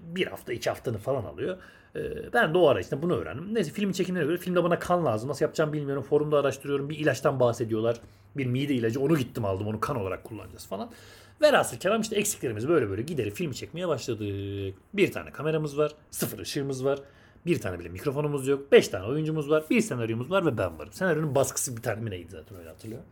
[0.00, 1.58] bir hafta iki haftanı falan alıyor.
[1.96, 3.54] Ee, ben de o ara işte bunu öğrendim.
[3.54, 5.28] Neyse filmin çekimine göre filmde bana kan lazım.
[5.28, 6.02] Nasıl yapacağım bilmiyorum.
[6.02, 6.88] Forumda araştırıyorum.
[6.88, 8.00] Bir ilaçtan bahsediyorlar.
[8.36, 9.00] Bir mide ilacı.
[9.00, 9.66] Onu gittim aldım.
[9.66, 10.90] Onu kan olarak kullanacağız falan.
[11.42, 14.74] Velhasıl kelam işte eksiklerimiz böyle böyle giderek filmi çekmeye başladık.
[14.94, 15.92] Bir tane kameramız var.
[16.10, 16.98] Sıfır ışığımız var.
[17.46, 18.72] Bir tane bile mikrofonumuz yok.
[18.72, 19.64] Beş tane oyuncumuz var.
[19.70, 20.92] Bir senaryomuz var ve ben varım.
[20.92, 23.06] Senaryonun baskısı bir tane mi neydi zaten öyle hatırlıyorum.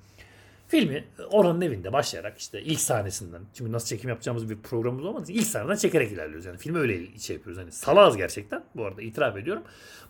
[0.68, 5.34] Filmi Orhan'ın evinde başlayarak işte ilk sahnesinden çünkü nasıl çekim yapacağımız bir programımız olmadığı için
[5.34, 6.46] ilk sahneden çekerek ilerliyoruz.
[6.46, 7.62] Yani filmi öyle şey yapıyoruz.
[7.62, 8.64] Hani salağız gerçekten.
[8.74, 9.62] Bu arada itiraf ediyorum.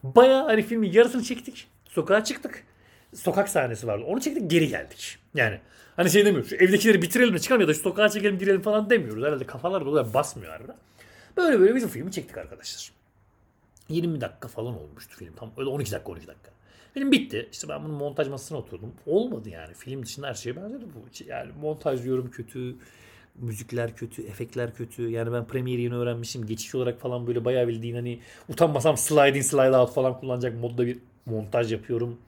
[0.03, 1.69] Baya hani filmin yarısını çektik.
[1.89, 2.65] Sokağa çıktık.
[3.17, 4.05] Sokak sahnesi vardı.
[4.07, 5.19] Onu çektik geri geldik.
[5.35, 5.61] Yani
[5.97, 6.53] hani şey demiyoruz.
[6.53, 9.25] Evdekileri bitirelim de çıkalım ya da şu sokağa çekelim girelim falan demiyoruz.
[9.25, 10.77] Herhalde kafalar da basmıyor arada.
[11.37, 12.93] Böyle böyle bizim filmi çektik arkadaşlar.
[13.89, 15.33] 20 dakika falan olmuştu film.
[15.37, 16.51] Tam öyle 12 dakika 12 dakika.
[16.95, 17.49] Film bitti.
[17.53, 18.93] İşte ben bunun montaj masasına oturdum.
[19.07, 19.75] Olmadı yani.
[19.75, 21.25] Film dışında her şeye benzedi bu.
[21.27, 22.77] Yani montaj diyorum kötü.
[23.35, 25.09] Müzikler kötü, efektler kötü.
[25.11, 26.47] Yani ben Premiere yeni öğrenmişim.
[26.47, 30.87] Geçiş olarak falan böyle bayağı bildiğin hani utanmasam slide in slide out falan kullanacak modda
[30.87, 32.19] bir montaj yapıyorum.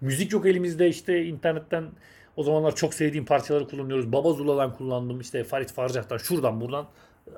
[0.00, 1.84] Müzik yok elimizde işte internetten
[2.36, 4.12] o zamanlar çok sevdiğim parçaları kullanıyoruz.
[4.12, 6.86] Baba Zula'dan kullandım işte Farid Farcah'tan şuradan buradan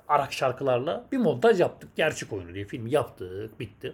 [0.08, 1.90] arak şarkılarla bir montaj yaptık.
[1.96, 3.92] Gerçek oyunu diye film yaptık bitti.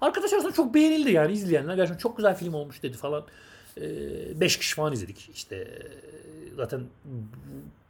[0.00, 1.76] Arkadaşlar arasında çok beğenildi yani izleyenler.
[1.76, 3.24] Gerçekten çok güzel film olmuş dedi falan.
[3.76, 5.30] 5 ee, kişi falan izledik.
[5.34, 5.68] İşte
[6.56, 6.80] zaten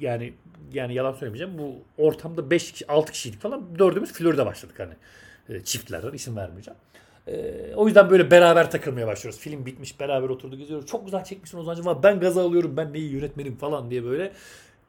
[0.01, 0.35] yani
[0.73, 1.59] yani yalan söylemeyeceğim.
[1.59, 3.79] Bu ortamda 5 kişi 6 kişiydik falan.
[3.79, 4.95] Dördümüz Florida başladık hani.
[5.49, 6.81] E, çiftlerden isim vermeyeceğim.
[7.29, 9.41] E, o yüzden böyle beraber takılmaya başlıyoruz.
[9.41, 10.87] Film bitmiş beraber oturduk izliyoruz.
[10.87, 12.77] Çok güzel çekmişsin Ozan'cığım ama ben gaza alıyorum.
[12.77, 14.33] Ben neyi yönetmenim falan diye böyle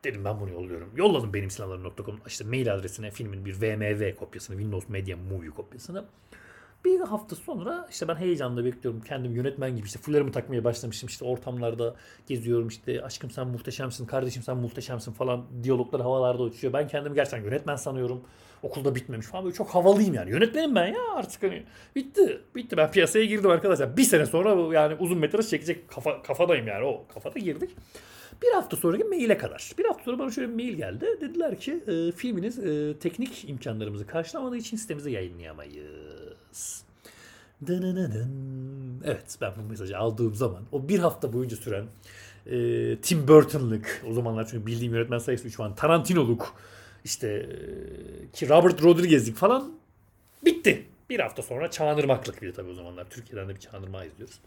[0.04, 0.89] dedim ben bunu yolluyorum.
[0.95, 6.06] Yolladım benim sinemalarım.com işte mail adresine filmin bir VMV kopyasını, Windows Media Movie kopyasını.
[6.86, 9.02] Bir hafta sonra işte ben heyecanla bekliyorum.
[9.02, 11.08] Kendim yönetmen gibi işte fullerimi takmaya başlamışım.
[11.08, 11.96] işte ortamlarda
[12.28, 16.74] geziyorum işte aşkım sen muhteşemsin, kardeşim sen muhteşemsin falan diyaloglar havalarda uçuyor.
[16.74, 18.24] Ben kendimi gerçekten yönetmen sanıyorum.
[18.63, 20.32] Okulda bitmemiş falan böyle çok havalıyım yani.
[20.32, 21.63] Yönetmenim ben ya artık hani
[21.96, 22.42] bitti.
[22.56, 23.98] Bitti ben piyasaya girdim arkadaşlar.
[23.98, 27.70] Bir sene sonra yani uzun metraj çekecek kafa, kafadayım yani o kafada girdik.
[28.42, 29.72] Bir hafta sonraki maile kadar.
[29.78, 31.06] Bir hafta sonra bana şöyle bir mail geldi.
[31.22, 36.27] Dediler ki e, filminiz e, teknik imkanlarımızı karşılamadığı için sitemize yayınlayamayız.
[39.06, 41.86] Evet ben bu mesajı aldığım zaman o bir hafta boyunca süren
[42.46, 46.54] e, Tim Burton'lık o zamanlar çünkü bildiğim yönetmen sayısı 3 falan Tarantino'luk
[47.04, 49.72] işte e, ki Robert Rodriguez'lik falan
[50.46, 50.86] bitti.
[51.10, 53.10] Bir hafta sonra Çağınırmak'lık bir tabii o zamanlar.
[53.10, 54.39] Türkiye'den de bir Çağınırmak izliyoruz.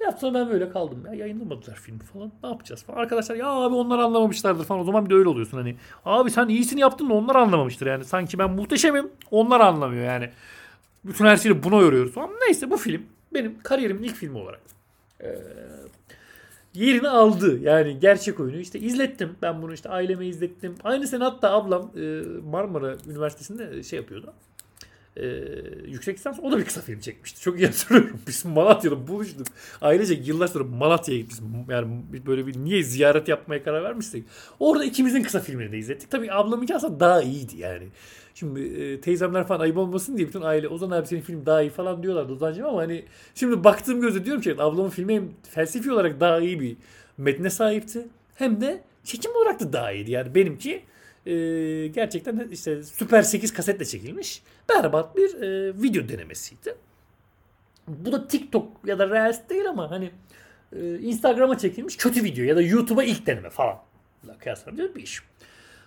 [0.00, 1.06] Bir hafta sonra ben böyle kaldım.
[1.06, 2.32] Ya yayınlamadılar filmi falan.
[2.42, 2.98] Ne yapacağız falan.
[2.98, 4.80] Arkadaşlar ya abi onlar anlamamışlardır falan.
[4.80, 5.76] O zaman bir de öyle oluyorsun hani.
[6.04, 8.04] Abi sen iyisini yaptın da onlar anlamamıştır yani.
[8.04, 9.10] Sanki ben muhteşemim.
[9.30, 10.30] Onlar anlamıyor yani.
[11.04, 12.18] Bütün her şeyi buna yoruyoruz.
[12.18, 13.02] Ama neyse bu film
[13.34, 14.60] benim kariyerimin ilk filmi olarak.
[15.20, 15.38] Ee,
[16.74, 17.58] yerini aldı.
[17.58, 18.56] Yani gerçek oyunu.
[18.56, 19.36] işte izlettim.
[19.42, 20.74] Ben bunu işte aileme izlettim.
[20.84, 24.34] Aynı sene hatta ablam e, Marmara Üniversitesi'nde şey yapıyordu
[25.16, 25.24] e,
[25.86, 27.40] yüksek lisans o da bir kısa film çekmişti.
[27.40, 28.20] Çok iyi hatırlıyorum.
[28.26, 29.46] Biz Malatya'da buluştuk.
[29.80, 31.44] Ailece yıllar sonra Malatya'ya gitmişiz.
[31.68, 34.26] Yani böyle bir niye ziyaret yapmaya karar vermiştik.
[34.60, 36.10] Orada ikimizin kısa filmini de izlettik.
[36.10, 37.88] Tabii ablamınki aslında daha iyiydi yani.
[38.34, 41.70] Şimdi e, teyzemler falan ayıp olmasın diye bütün aile Ozan abi senin film daha iyi
[41.70, 46.20] falan diyorlardı Ozan'cığım ama hani şimdi baktığım gözle diyorum ki ablamın filmi hem felsefi olarak
[46.20, 46.76] daha iyi bir
[47.18, 50.10] metne sahipti hem de çekim olarak da daha iyiydi.
[50.10, 50.82] Yani benimki
[51.26, 51.32] e,
[51.86, 56.74] gerçekten işte Super 8 kasetle çekilmiş berbat bir e, video denemesiydi.
[57.88, 60.10] Bu da TikTok ya da Reels değil ama hani
[60.76, 63.78] e, Instagram'a çekilmiş kötü video ya da YouTube'a ilk deneme falan.
[64.38, 65.22] Kıyaslanabilir bir iş.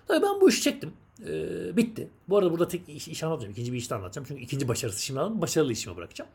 [0.08, 0.94] Tabii ben bu işi çektim.
[1.22, 2.08] E, bitti.
[2.30, 3.52] Bu arada burada tek iş, iş anlatmayacağım.
[3.52, 4.26] İkinci bir işte anlatacağım.
[4.28, 5.42] Çünkü ikinci başarısı şimdi aldım.
[5.42, 6.30] Başarılı işime bırakacağım.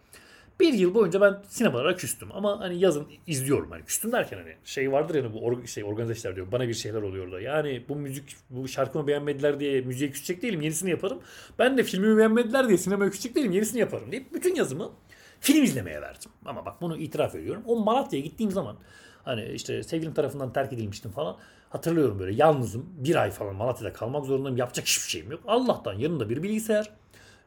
[0.60, 4.92] Bir yıl boyunca ben sinemalara küstüm ama hani yazın izliyorum hani küstüm derken hani şey
[4.92, 8.36] vardır yani bu or şey organize diyor bana bir şeyler oluyor da yani bu müzik
[8.50, 11.18] bu şarkımı beğenmediler diye müziğe küsecek değilim yenisini yaparım
[11.58, 14.92] ben de filmimi beğenmediler diye sinemaya küsecek değilim yenisini yaparım deyip bütün yazımı
[15.40, 18.76] film izlemeye verdim ama bak bunu itiraf ediyorum o Malatya'ya gittiğim zaman
[19.24, 21.36] hani işte sevgilim tarafından terk edilmiştim falan
[21.70, 26.28] hatırlıyorum böyle yalnızım bir ay falan Malatya'da kalmak zorundayım yapacak hiçbir şeyim yok Allah'tan yanımda
[26.28, 26.90] bir bilgisayar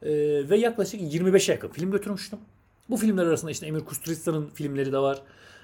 [0.03, 0.09] ee,
[0.49, 2.39] ve yaklaşık 25'e yakın film götürmüştüm.
[2.89, 5.21] Bu filmler arasında işte EmirKusturica'nın filmleri de var.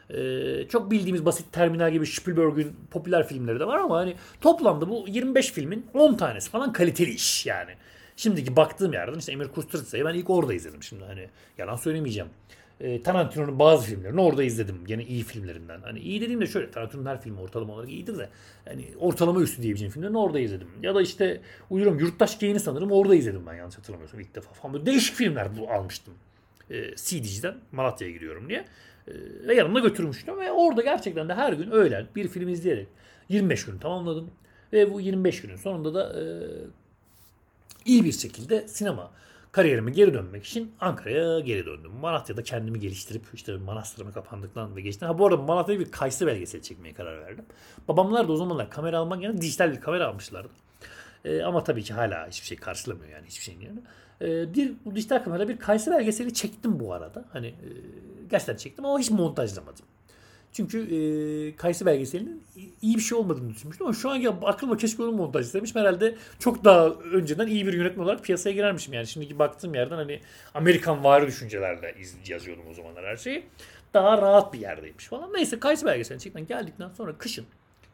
[0.10, 5.06] Ee, çok bildiğimiz basit Terminal gibi Spielberg'ün popüler filmleri de var ama hani toplamda bu
[5.08, 7.72] 25 filmin 10 tanesi falan kaliteli iş yani.
[8.16, 12.30] Şimdiki baktığım yerden işte Emir Kusturica'yı ben ilk orada izledim şimdi hani yalan söylemeyeceğim.
[12.80, 14.84] Ee, Tarantino'nun bazı filmlerini orada izledim.
[14.88, 15.82] Yine iyi filmlerinden.
[15.82, 18.30] Hani iyi dediğimde şöyle Tarantino'nun her filmi ortalama olarak iyidir de
[18.66, 20.68] hani ortalama üstü diyebileceğim filmlerini orada izledim.
[20.84, 24.74] Ya da işte uyuyorum Yurttaş Geyini sanırım orada izledim ben yanlış hatırlamıyorsam ilk defa falan.
[24.74, 26.14] Böyle değişik filmler bu almıştım
[26.70, 28.66] e, CD'ciden Malatya'ya gidiyorum diye.
[29.08, 29.14] E,
[29.48, 32.88] ve yanımda götürmüştüm ve orada gerçekten de her gün öğlen bir film izleyerek
[33.30, 34.32] 25 gün tamamladım.
[34.74, 36.24] Ve bu 25 günün sonunda da e,
[37.86, 39.12] iyi bir şekilde sinema
[39.60, 41.92] kariyerime geri dönmek için Ankara'ya geri döndüm.
[41.92, 45.08] Malatya'da kendimi geliştirip işte manastırımı kapandıktan ve geçtim.
[45.08, 47.46] Ha bu arada Malatya'da bir kayısı belgeseli çekmeye karar verdim.
[47.88, 50.50] Babamlar da o zamanlar kamera almak yerine dijital bir kamera almışlardı.
[51.26, 53.80] E, ama tabii ki hala hiçbir şey karşılamıyor yani hiçbir şeyin yerine.
[54.22, 57.26] E, bir bu dijital kamera bir kayısı belgeseli çektim bu arada.
[57.34, 57.68] Hani e,
[58.30, 59.86] gerçekten çektim ama hiç montajlamadım.
[60.54, 62.44] Çünkü e, kayısı belgeselinin
[62.82, 65.82] iyi bir şey olmadığını düşünmüştüm ama şu an ya aklıma keşke onu montajlasaymışım.
[65.82, 68.94] Herhalde çok daha önceden iyi bir yönetmen olarak piyasaya girermişim.
[68.94, 70.20] Yani şimdiki baktığım yerden hani
[70.54, 71.96] Amerikan vari düşüncelerle
[72.28, 73.46] yazıyordum o zamanlar her şeyi.
[73.94, 75.34] Daha rahat bir yerdeymiş falan.
[75.34, 77.46] Neyse kayısı belgeselini çekten geldikten sonra kışın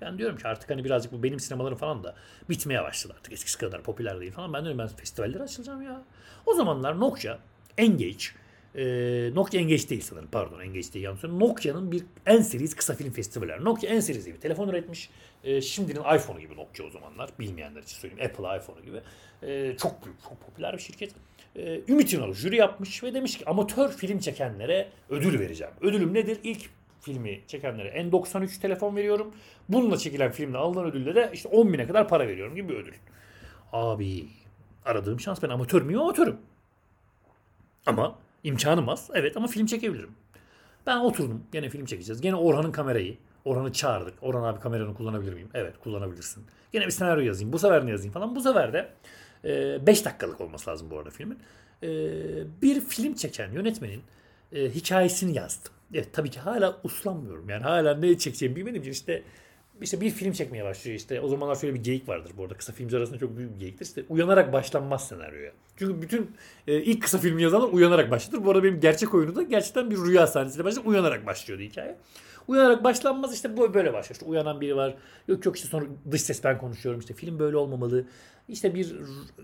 [0.01, 2.15] ben diyorum ki artık hani birazcık bu benim sinemalarım falan da
[2.49, 3.33] bitmeye başladı artık.
[3.33, 4.53] Eskisi kadar popüler değil falan.
[4.53, 6.01] Ben diyorum ben festivallere açılacağım ya.
[6.45, 7.37] O zamanlar Nokia,
[7.77, 8.25] Engage,
[8.75, 8.83] e,
[9.35, 13.63] Nokia Engage değil sanırım pardon Engage değil yanlış Nokia'nın bir en series kısa film festivali.
[13.63, 15.09] Nokia en series bir telefon üretmiş.
[15.43, 17.29] E, şimdinin iPhone'u gibi Nokia o zamanlar.
[17.39, 18.31] Bilmeyenler için söyleyeyim.
[18.31, 19.01] Apple iPhone'u gibi.
[19.43, 21.11] E, çok büyük, çok popüler bir şirket.
[21.55, 25.73] E, Ümit Ünal jüri yapmış ve demiş ki amatör film çekenlere ödül vereceğim.
[25.81, 26.39] Ödülüm nedir?
[26.43, 26.69] İlk
[27.01, 29.33] filmi çekenlere N93 telefon veriyorum.
[29.69, 32.93] Bununla çekilen filmle alınan ödülle de işte 10 bine kadar para veriyorum gibi bir ödül.
[33.71, 34.27] Abi
[34.85, 36.01] aradığım şans ben amatör müyüm?
[36.01, 36.37] Amatörüm.
[37.85, 39.09] Ama imkanım az.
[39.13, 40.11] Evet ama film çekebilirim.
[40.87, 41.43] Ben oturdum.
[41.51, 42.21] Gene film çekeceğiz.
[42.21, 43.17] Gene Orhan'ın kamerayı.
[43.45, 44.13] Orhan'ı çağırdık.
[44.21, 45.49] Orhan abi kameranı kullanabilir miyim?
[45.53, 46.43] Evet kullanabilirsin.
[46.71, 47.53] Gene bir senaryo yazayım.
[47.53, 48.35] Bu sefer ne yazayım falan.
[48.35, 48.89] Bu sefer de
[49.87, 51.39] 5 e, dakikalık olması lazım bu arada filmin.
[51.83, 51.89] E,
[52.61, 54.01] bir film çeken yönetmenin
[54.51, 55.71] e, hikayesini yazdım.
[55.93, 57.49] Evet tabii ki hala uslanmıyorum.
[57.49, 59.23] Yani hala ne çekeceğimi bilmediğim için işte
[59.81, 61.21] işte bir film çekmeye başlıyor işte.
[61.21, 62.57] O zamanlar şöyle bir geyik vardır bu arada.
[62.57, 63.85] Kısa filmci arasında çok büyük bir geyiktir.
[63.85, 65.51] İşte uyanarak başlanmaz senaryoya.
[65.77, 66.31] Çünkü bütün
[66.67, 68.45] e, ilk kısa filmi yazanlar uyanarak başlatır.
[68.45, 70.85] Bu arada benim gerçek oyunu da gerçekten bir rüya sahnesiyle başlar.
[70.85, 71.97] Uyanarak başlıyordu hikaye.
[72.47, 74.15] Uyanarak başlanmaz işte bu böyle başlıyor.
[74.15, 74.95] İşte uyanan biri var.
[75.27, 76.99] Yok yok işte sonra dış ses ben konuşuyorum.
[76.99, 78.05] İşte film böyle olmamalı.
[78.49, 78.95] İşte bir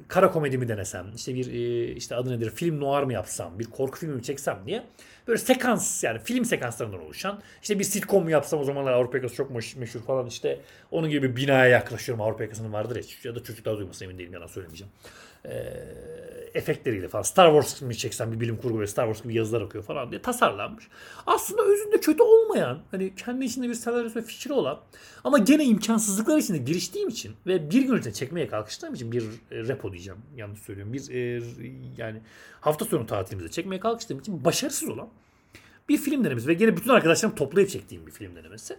[0.07, 3.65] kara komedi mi denesem, işte bir e, işte adı nedir film noir mı yapsam, bir
[3.65, 4.83] korku filmi mi çeksem diye
[5.27, 9.35] böyle sekans yani film sekanslarından oluşan işte bir sitcom mu yapsam o zamanlar Avrupa yakası
[9.35, 10.59] çok meşhur falan işte
[10.91, 14.47] onun gibi binaya yaklaşıyorum Avrupa yakasının vardır ya ya da çocuklar duymasın emin değilim yalan
[14.47, 14.93] söylemeyeceğim.
[15.45, 16.11] Ee,
[16.53, 19.83] efektleriyle falan Star Wars mi çeksem bir bilim kurgu ve Star Wars gibi yazılar okuyor
[19.83, 20.87] falan diye tasarlanmış.
[21.27, 24.79] Aslında özünde kötü olmayan hani kendi içinde bir senaryosu ve fikri olan
[25.23, 29.27] ama gene imkansızlıklar içinde giriştiğim için ve bir gün önce çekmeye kalkıştığım için bir e,
[29.51, 30.93] repo diyeceğim yanlış söylüyorum.
[30.93, 31.43] Bir e,
[31.97, 32.21] yani
[32.61, 35.09] hafta sonu tatilimizde çekmeye kalkıştığım için başarısız olan
[35.89, 38.77] bir film denemesi ve gene bütün arkadaşlarım toplayıp çektiğim bir film denemesi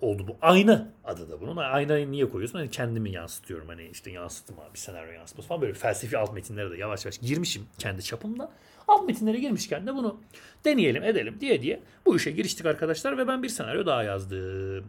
[0.00, 0.36] oldu bu.
[0.42, 1.56] Ayna adı da bunun.
[1.56, 2.58] Aynayı niye koyuyorsun?
[2.58, 3.68] Hani kendimi yansıtıyorum.
[3.68, 7.66] Hani işte yansıtma, bir senaryo yansıtması falan böyle felsefi alt metinlere de yavaş yavaş girmişim
[7.78, 8.52] kendi çapımda.
[8.88, 10.20] Alt metinlere girmişken de bunu
[10.64, 14.84] deneyelim edelim diye diye bu işe giriştik arkadaşlar ve ben bir senaryo daha yazdım.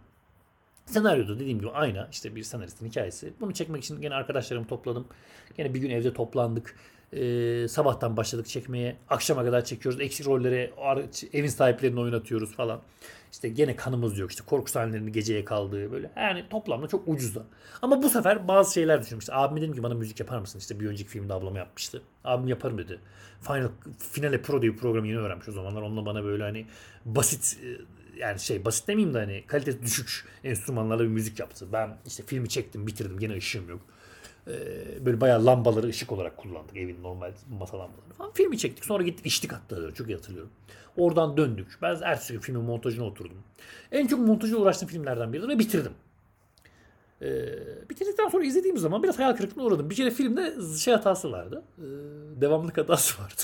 [0.85, 3.33] Senaryoda dediğim gibi ayna işte bir senaristin hikayesi.
[3.41, 5.07] Bunu çekmek için gene arkadaşlarımı topladım.
[5.57, 6.75] Gene bir gün evde toplandık.
[7.13, 8.97] Ee, sabahtan başladık çekmeye.
[9.09, 10.01] Akşama kadar çekiyoruz.
[10.01, 10.73] Eksik rolleri
[11.33, 12.81] evin sahiplerini oynatıyoruz falan.
[13.31, 14.29] İşte gene kanımız yok.
[14.29, 16.11] İşte korku sahnelerinin geceye kaldığı böyle.
[16.17, 17.43] Yani toplamda çok ucuzda.
[17.81, 19.25] Ama bu sefer bazı şeyler düşünmüş.
[19.31, 20.59] Abim dedim ki bana müzik yapar mısın?
[20.59, 22.01] İşte bir önceki filmde ablama yapmıştı.
[22.23, 22.99] Abim yaparım dedi.
[23.41, 23.69] Final,
[24.11, 25.81] Finale Pro diye bir programı yeni öğrenmiş o zamanlar.
[25.81, 26.65] Onunla bana böyle hani
[27.05, 27.67] basit e,
[28.19, 31.67] yani şey basit demeyeyim de hani kalitesi düşük enstrümanlarla bir müzik yaptı.
[31.73, 33.81] Ben işte filmi çektim bitirdim gene ışığım yok.
[34.47, 38.31] Ee, böyle bayağı lambaları ışık olarak kullandık evin normal masa lambaları falan.
[38.31, 40.51] Filmi çektik sonra gittik içtik hatta çok iyi hatırlıyorum.
[40.97, 41.77] Oradan döndük.
[41.81, 43.37] Ben ertesi gün filmin montajına oturdum.
[43.91, 45.91] En çok montajla uğraştığım filmlerden biridir ve bitirdim.
[47.21, 47.45] Ee,
[47.89, 49.89] bitirdikten sonra izlediğim zaman biraz hayal kırıklığına uğradım.
[49.89, 51.63] Bir kere filmde şey hatası vardı.
[51.77, 51.83] Ee,
[52.41, 53.41] devamlık hatası vardı.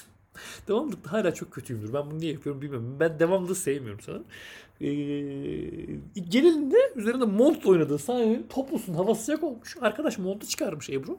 [0.67, 1.93] devamlılıkta hala çok kötüyümdür.
[1.93, 2.97] Ben bunu niye yapıyorum bilmiyorum.
[2.99, 4.19] Ben devamlılığı sevmiyorum sana.
[4.81, 4.87] Ee,
[6.29, 9.77] gelinde üzerinde mont oynadığı sahnenin toplusun havası sıcak olmuş.
[9.81, 11.17] Arkadaş montu çıkarmış Ebru.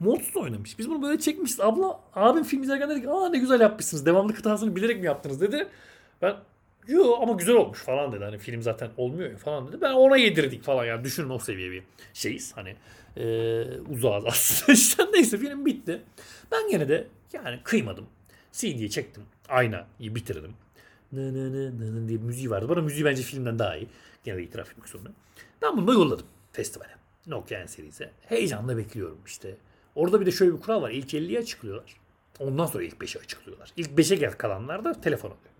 [0.00, 0.78] Montsuz oynamış.
[0.78, 1.60] Biz bunu böyle çekmişiz.
[1.60, 4.06] Abla abim film izlerken dedik aa ne güzel yapmışsınız.
[4.06, 5.68] Devamlı hatasını bilerek mi yaptınız dedi.
[6.22, 6.36] Ben
[6.88, 8.24] yo ama güzel olmuş falan dedi.
[8.24, 9.80] Hani film zaten olmuyor ya falan dedi.
[9.80, 11.82] Ben ona yedirdik falan yani düşünün o seviye bir
[12.14, 12.52] şeyiz.
[12.56, 12.76] Hani
[13.16, 14.72] e, uzağız aslında.
[14.78, 16.02] işte neyse film bitti.
[16.52, 18.06] Ben gene de yani kıymadım.
[18.58, 19.22] CD'ye çektim.
[19.48, 20.54] Aynayı bitirdim.
[21.12, 22.68] Nı nı nı nı nı diye müziği vardı.
[22.68, 23.88] Bana müziği bence filmden daha iyi.
[24.24, 25.10] Gene de itiraf etmek zorunda.
[25.62, 26.96] Ben bunu da yolladım festivale.
[27.26, 28.10] Nokia serisi.
[28.22, 29.56] Heyecanla bekliyorum işte.
[29.94, 30.90] Orada bir de şöyle bir kural var.
[30.90, 31.96] İlk 50'ye açıklıyorlar.
[32.38, 33.72] Ondan sonra ilk 5'e açıklıyorlar.
[33.76, 35.52] İlk 5'e gel kalanlar da telefon alıyor.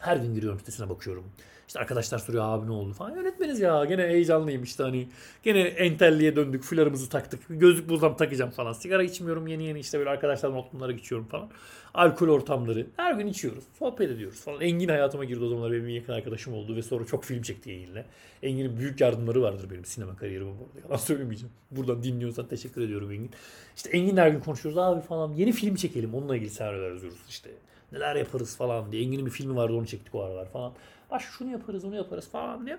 [0.00, 1.24] Her gün giriyorum sitesine bakıyorum.
[1.68, 3.16] İşte arkadaşlar soruyor abi ne oldu falan.
[3.16, 5.08] Yönetmeniz ya gene heyecanlıyım işte hani.
[5.42, 6.62] Gene entelliye döndük.
[6.62, 7.40] Fularımızı taktık.
[7.48, 8.72] Gözlük buzdan takacağım falan.
[8.72, 11.50] Sigara içmiyorum yeni yeni işte böyle arkadaşlarla oturumlara geçiyorum falan.
[11.94, 12.86] Alkol ortamları.
[12.96, 13.64] Her gün içiyoruz.
[13.78, 14.60] Sohbet ediyoruz falan.
[14.60, 18.04] Engin hayatıma girdi o zamanlar benim yakın arkadaşım oldu ve sonra çok film çekti Engin'le.
[18.42, 20.86] Engin'in büyük yardımları vardır benim sinema kariyerime bu arada.
[20.86, 21.52] Yalan söylemeyeceğim.
[21.70, 23.30] Buradan dinliyorsan teşekkür ediyorum Engin.
[23.76, 25.32] İşte Engin her gün konuşuyoruz abi falan.
[25.32, 26.14] Yeni film çekelim.
[26.14, 27.50] Onunla ilgili senaryolar yazıyoruz işte.
[27.92, 29.02] Neler yaparız falan diye.
[29.02, 30.72] Engin'in bir filmi vardı onu çektik o aralar falan.
[31.10, 32.78] Baş şunu yaparız onu yaparız falan diye.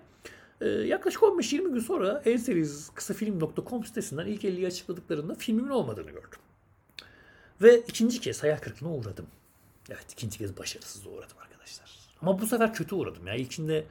[0.61, 6.39] Ee, yaklaşık 15-20 gün sonra Enseries kısafilm.com sitesinden ilk 50'yi açıkladıklarında filmimin olmadığını gördüm.
[7.61, 9.27] Ve ikinci kez hayal kırıklığına uğradım.
[9.89, 11.91] Evet ikinci kez başarısız uğradım arkadaşlar.
[12.21, 13.35] Ama bu sefer kötü uğradım ya.
[13.35, 13.85] İlkinde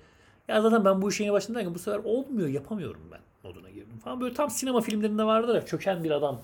[0.48, 4.20] ya zaten ben bu yeni başladığımda bu sefer olmuyor yapamıyorum ben moduna girdim falan.
[4.20, 6.42] Böyle tam sinema filmlerinde vardır ya çöken bir adam.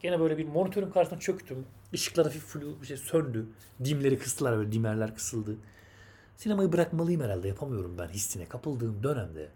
[0.00, 1.66] Gene böyle bir monitörün karşısına çöktüm.
[1.92, 3.46] Işıklar hafif flu bir şey söndü.
[3.84, 5.56] Dimleri kıstılar böyle dimerler kısıldı.
[6.36, 9.48] Sinemayı bırakmalıyım herhalde yapamıyorum ben hissine kapıldığım dönemde.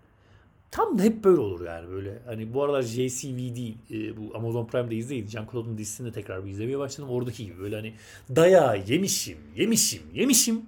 [0.71, 2.19] Tam da hep böyle olur yani böyle.
[2.27, 3.59] Hani bu aralar JCVD
[3.91, 5.27] e, bu Amazon Prime'de izleyin.
[5.27, 7.11] Jean-Claude'un dizisini de tekrar bir izlemeye başladım.
[7.11, 7.95] Oradaki gibi böyle hani
[8.37, 10.63] dayağı yemişim, yemişim, yemişim.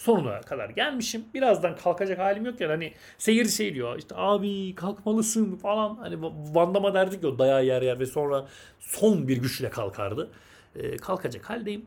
[0.00, 1.24] Sonuna kadar gelmişim.
[1.34, 5.96] Birazdan kalkacak halim yok yani hani seyirci şey diyor işte abi kalkmalısın falan.
[5.96, 6.22] Hani
[6.54, 10.30] Vandama derdik ya dayağı yer yer ve sonra son bir güçle kalkardı.
[10.76, 11.86] E, kalkacak haldeyim.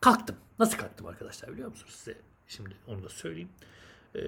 [0.00, 0.36] Kalktım.
[0.58, 2.16] Nasıl kalktım arkadaşlar biliyor musunuz size?
[2.48, 3.48] Şimdi onu da söyleyeyim.
[4.14, 4.20] Ee,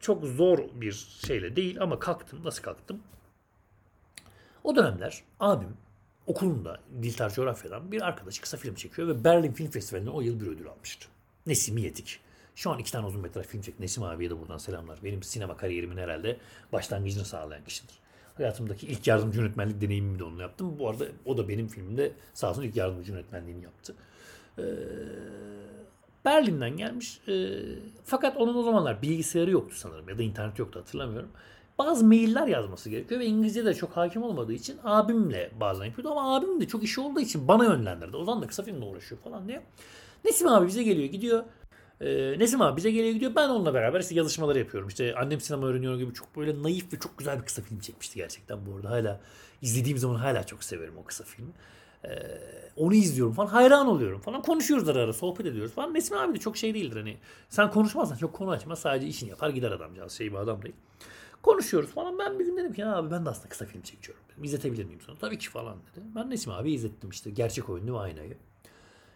[0.00, 0.92] çok zor bir
[1.26, 2.40] şeyle değil ama kalktım.
[2.44, 3.02] Nasıl kalktım?
[4.64, 5.76] O dönemler abim
[6.26, 10.40] okulunda dil tarih coğrafyadan bir arkadaşı kısa film çekiyor ve Berlin Film Festivali'nde o yıl
[10.40, 11.08] bir ödül almıştı.
[11.48, 12.20] Nesim Yetik.
[12.54, 13.82] Şu an iki tane uzun metraj film çekti.
[13.82, 14.98] Nesim abiye de buradan selamlar.
[15.04, 16.36] Benim sinema kariyerimin herhalde
[16.72, 17.94] başlangıcını sağlayan kişidir.
[18.34, 20.78] Hayatımdaki ilk yardımcı yönetmenlik deneyimimi de onunla yaptım.
[20.78, 23.94] Bu arada o da benim filmimde sağ olsun ilk yardımcı yönetmenliğini yaptı.
[24.58, 24.62] Ee,
[26.24, 27.20] Berlin'den gelmiş.
[27.28, 27.58] E,
[28.04, 31.30] fakat onun o zamanlar bilgisayarı yoktu sanırım ya da internet yoktu hatırlamıyorum.
[31.78, 36.36] Bazı mailler yazması gerekiyor ve İngilizce de çok hakim olmadığı için abimle bazen yapıyordu ama
[36.36, 38.16] abim de çok işi olduğu için bana yönlendirdi.
[38.16, 39.62] O zaman da kısa filmle uğraşıyor falan diye.
[40.24, 41.44] Nesim abi bize geliyor gidiyor.
[42.00, 43.32] Ee, Nesim abi bize geliyor gidiyor.
[43.36, 44.88] Ben onunla beraber işte yazışmaları yapıyorum.
[44.88, 48.16] İşte annem sinema öğreniyor gibi çok böyle naif ve çok güzel bir kısa film çekmişti
[48.16, 48.90] gerçekten bu arada.
[48.90, 49.20] Hala
[49.62, 51.50] izlediğim zaman hala çok severim o kısa filmi.
[52.04, 52.08] Ee,
[52.76, 54.42] onu izliyorum falan hayran oluyorum falan.
[54.42, 55.94] Konuşuyoruz ara ara sohbet ediyoruz falan.
[55.94, 57.16] Nesim abi de çok şey değildir hani.
[57.48, 58.78] Sen konuşmazsan çok konu açmaz.
[58.78, 60.12] Sadece işini yapar gider adamcağız.
[60.12, 60.74] Şey bir adam değil.
[61.42, 62.18] Konuşuyoruz falan.
[62.18, 64.22] Ben bir gün dedim ki abi ben de aslında kısa film çekiyorum.
[64.32, 64.44] Dedim.
[64.44, 65.16] İzletebilir miyim sana?
[65.16, 66.04] Tabii ki falan dedi.
[66.14, 67.30] Ben Nesim abi izlettim işte.
[67.30, 68.36] Gerçek oyunlu ve aynayı.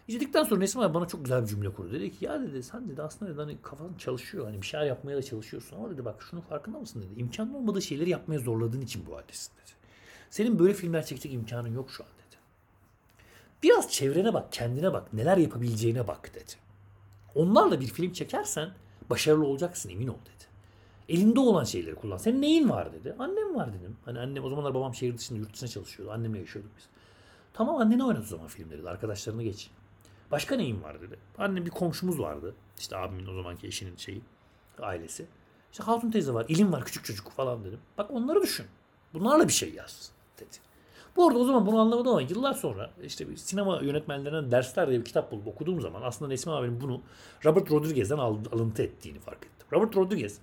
[0.08, 1.92] İzledikten sonra Nesim abi bana çok güzel bir cümle kurdu.
[1.92, 4.46] Dedi ki ya dedi sen dedi aslında dedi hani kafan çalışıyor.
[4.46, 5.76] Hani bir şeyler yapmaya da çalışıyorsun.
[5.76, 7.20] Ama dedi bak şunun farkında mısın dedi.
[7.20, 9.70] İmkanın olmadığı şeyleri yapmaya zorladığın için bu haldesin dedi.
[10.30, 12.36] Senin böyle filmler çekecek imkanın yok şu an dedi.
[13.62, 16.52] Biraz çevrene bak, kendine bak, neler yapabileceğine bak dedi.
[17.34, 18.70] Onlarla bir film çekersen
[19.10, 20.44] başarılı olacaksın emin ol dedi.
[21.08, 22.16] Elinde olan şeyleri kullan.
[22.16, 23.16] Senin neyin var dedi.
[23.18, 23.96] Annem var dedim.
[24.04, 26.12] Hani annem o zamanlar babam şehir dışında yurt dışında çalışıyordu.
[26.12, 26.84] Annemle yaşıyorduk biz.
[27.52, 28.88] Tamam annene oynat o zaman filmleri.
[28.88, 29.70] Arkadaşlarını geç.
[30.32, 31.18] Başka neyin var dedi.
[31.38, 32.54] Annem bir komşumuz vardı.
[32.78, 34.22] İşte abimin o zamanki eşinin şeyi,
[34.78, 35.26] ailesi.
[35.72, 37.80] İşte Hatun teyze var, ilim var, küçük çocuk falan dedim.
[37.98, 38.66] Bak onları düşün.
[39.14, 40.56] Bunlarla bir şey yaz dedi.
[41.16, 45.00] Bu arada o zaman bunu anlamadım ama yıllar sonra işte bir sinema yönetmenlerinden dersler diye
[45.00, 47.00] bir kitap bulup okuduğum zaman aslında Nesim abinin bunu
[47.44, 49.66] Robert Rodriguez'den alıntı ettiğini fark ettim.
[49.72, 50.38] Robert Rodriguez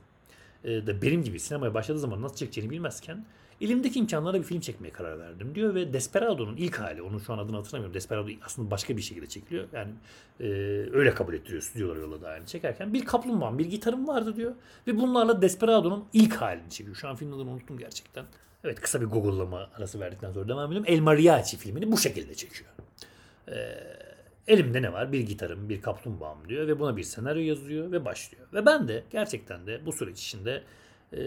[0.63, 3.25] e, de benim gibi sinemaya başladığı zaman nasıl çekeceğini bilmezken
[3.61, 7.37] elimdeki imkanlarla bir film çekmeye karar verdim diyor ve Desperado'nun ilk hali, onun şu an
[7.37, 7.93] adını hatırlamıyorum.
[7.93, 9.67] Desperado aslında başka bir şekilde çekiliyor.
[9.73, 9.91] Yani
[10.39, 10.45] e,
[10.93, 12.93] öyle kabul ettiriyor stüdyolar yolladı yani çekerken.
[12.93, 14.51] Bir kaplumbağam, bir gitarım vardı diyor
[14.87, 16.95] ve bunlarla Desperado'nun ilk halini çekiyor.
[16.95, 18.25] Şu an filmin adını unuttum gerçekten.
[18.63, 20.83] Evet kısa bir google'lama arası verdikten sonra devam edelim.
[20.87, 22.69] El Mariachi filmini bu şekilde çekiyor.
[23.47, 23.53] Ee,
[24.47, 25.11] elimde ne var?
[25.11, 28.47] Bir gitarım, bir kaplumbağam diyor ve buna bir senaryo yazıyor ve başlıyor.
[28.53, 30.63] Ve ben de gerçekten de bu süreç içinde
[31.13, 31.19] e,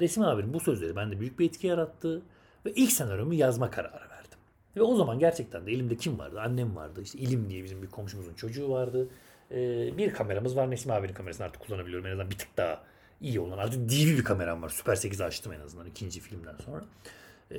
[0.00, 2.22] Desim abinin bu sözleri bende büyük bir etki yarattı
[2.66, 4.38] ve ilk senaryomu yazma kararı verdim.
[4.76, 6.40] Ve o zaman gerçekten de elimde kim vardı?
[6.40, 7.02] Annem vardı.
[7.02, 9.08] İşte İlim diye bizim bir komşumuzun çocuğu vardı.
[9.50, 10.70] Ee, bir kameramız var.
[10.70, 12.06] Nesim abinin kamerasını artık kullanabiliyorum.
[12.06, 12.82] En azından bir tık daha
[13.20, 13.58] iyi olan.
[13.58, 14.68] Artık DV bir kameram var.
[14.68, 16.84] Super 8 açtım en azından ikinci filmden sonra.
[17.50, 17.58] Ee,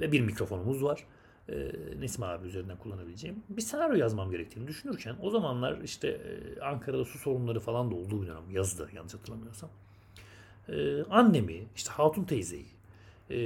[0.00, 1.04] ve bir mikrofonumuz var.
[1.48, 3.42] Ee, Nesim abi üzerinden kullanabileceğim.
[3.48, 8.22] Bir senaryo yazmam gerektiğini düşünürken o zamanlar işte e, Ankara'da su sorunları falan da olduğu
[8.22, 8.50] bir dönem.
[8.50, 9.70] Yazdı yanlış hatırlamıyorsam.
[10.68, 12.66] Ee, annemi, işte Hatun teyzeyi,
[13.30, 13.36] e,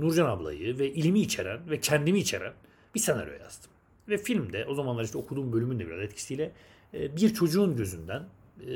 [0.00, 2.52] Nurcan ablayı ve ilmi içeren ve kendimi içeren
[2.94, 3.70] bir senaryo yazdım.
[4.08, 6.52] Ve filmde o zamanlar işte okuduğum bölümün de biraz etkisiyle
[6.94, 8.22] e, bir çocuğun gözünden
[8.60, 8.70] e,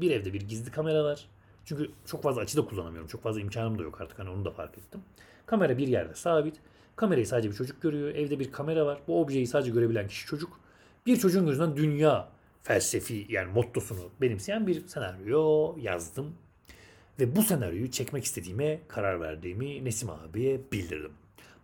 [0.00, 1.28] bir evde bir gizli kamera var.
[1.64, 3.08] Çünkü çok fazla açı da kullanamıyorum.
[3.08, 4.18] Çok fazla imkanım da yok artık.
[4.18, 5.00] Hani onu da fark ettim.
[5.46, 6.56] Kamera bir yerde sabit.
[6.96, 8.08] Kamerayı sadece bir çocuk görüyor.
[8.08, 8.98] Evde bir kamera var.
[9.08, 10.60] Bu objeyi sadece görebilen kişi çocuk.
[11.06, 12.28] Bir çocuğun gözünden dünya
[12.62, 16.34] felsefi yani mottosunu benimseyen bir senaryo yazdım.
[17.20, 21.12] Ve bu senaryoyu çekmek istediğime karar verdiğimi Nesim abiye bildirdim.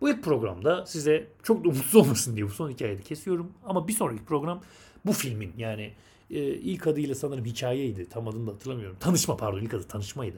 [0.01, 3.51] Bu ilk programda size çok da umutsuz olmasın diye bu son hikayede kesiyorum.
[3.63, 4.61] Ama bir sonraki program
[5.05, 5.93] bu filmin yani
[6.29, 8.09] e, ilk adıyla sanırım hikayeydi.
[8.09, 8.97] Tam adını da hatırlamıyorum.
[8.99, 10.37] Tanışma pardon ilk adı tanışmaydı.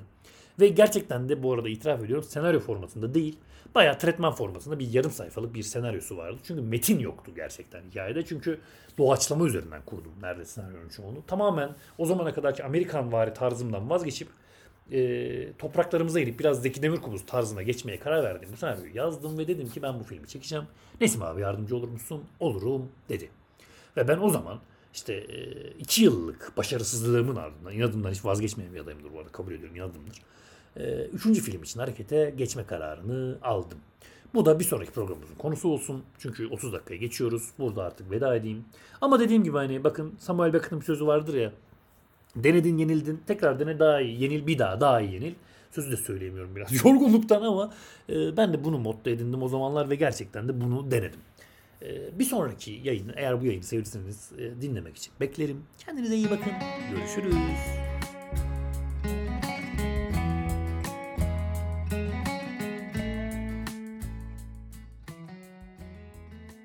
[0.59, 3.37] Ve gerçekten de bu arada itiraf ediyorum senaryo formatında değil.
[3.75, 6.37] Bayağı tretman formatında bir yarım sayfalık bir senaryosu vardı.
[6.43, 8.25] Çünkü metin yoktu gerçekten hikayede.
[8.25, 8.59] Çünkü
[8.97, 11.25] doğaçlama üzerinden kurdum neredeyse senaryonun çoğunu.
[11.27, 14.27] Tamamen o zamana kadarki Amerikan vari tarzımdan vazgeçip
[14.91, 18.49] e, topraklarımıza inip biraz Zeki Demirkubuz tarzına geçmeye karar verdim.
[18.53, 20.65] Bu senaryoyu yazdım ve dedim ki ben bu filmi çekeceğim.
[21.01, 22.23] Nesim abi yardımcı olur musun?
[22.39, 23.29] Olurum dedi.
[23.97, 24.59] Ve ben o zaman
[24.93, 29.75] işte e, iki yıllık başarısızlığımın ardından inadımdan hiç vazgeçmeyen bir adayımdır bu arada kabul ediyorum
[29.75, 30.21] inadımdır.
[30.77, 33.77] E, üçüncü film için harekete geçme kararını aldım.
[34.33, 36.03] Bu da bir sonraki programımızın konusu olsun.
[36.19, 37.49] Çünkü 30 dakikaya geçiyoruz.
[37.59, 38.65] Burada artık veda edeyim.
[39.01, 41.51] Ama dediğim gibi hani bakın Samuel Becket'ın bir sözü vardır ya.
[42.35, 43.21] Denedin yenildin.
[43.27, 44.23] Tekrar dene daha iyi.
[44.23, 45.33] Yenil bir daha daha iyi yenil.
[45.71, 47.73] Sözü de söyleyemiyorum biraz yorgunluktan ama
[48.09, 51.19] e, ben de bunu motto edindim o zamanlar ve gerçekten de bunu denedim.
[51.81, 55.63] E, bir sonraki yayını eğer bu yayını sevirseniz e, dinlemek için beklerim.
[55.85, 56.51] Kendinize iyi bakın.
[56.91, 57.35] Görüşürüz.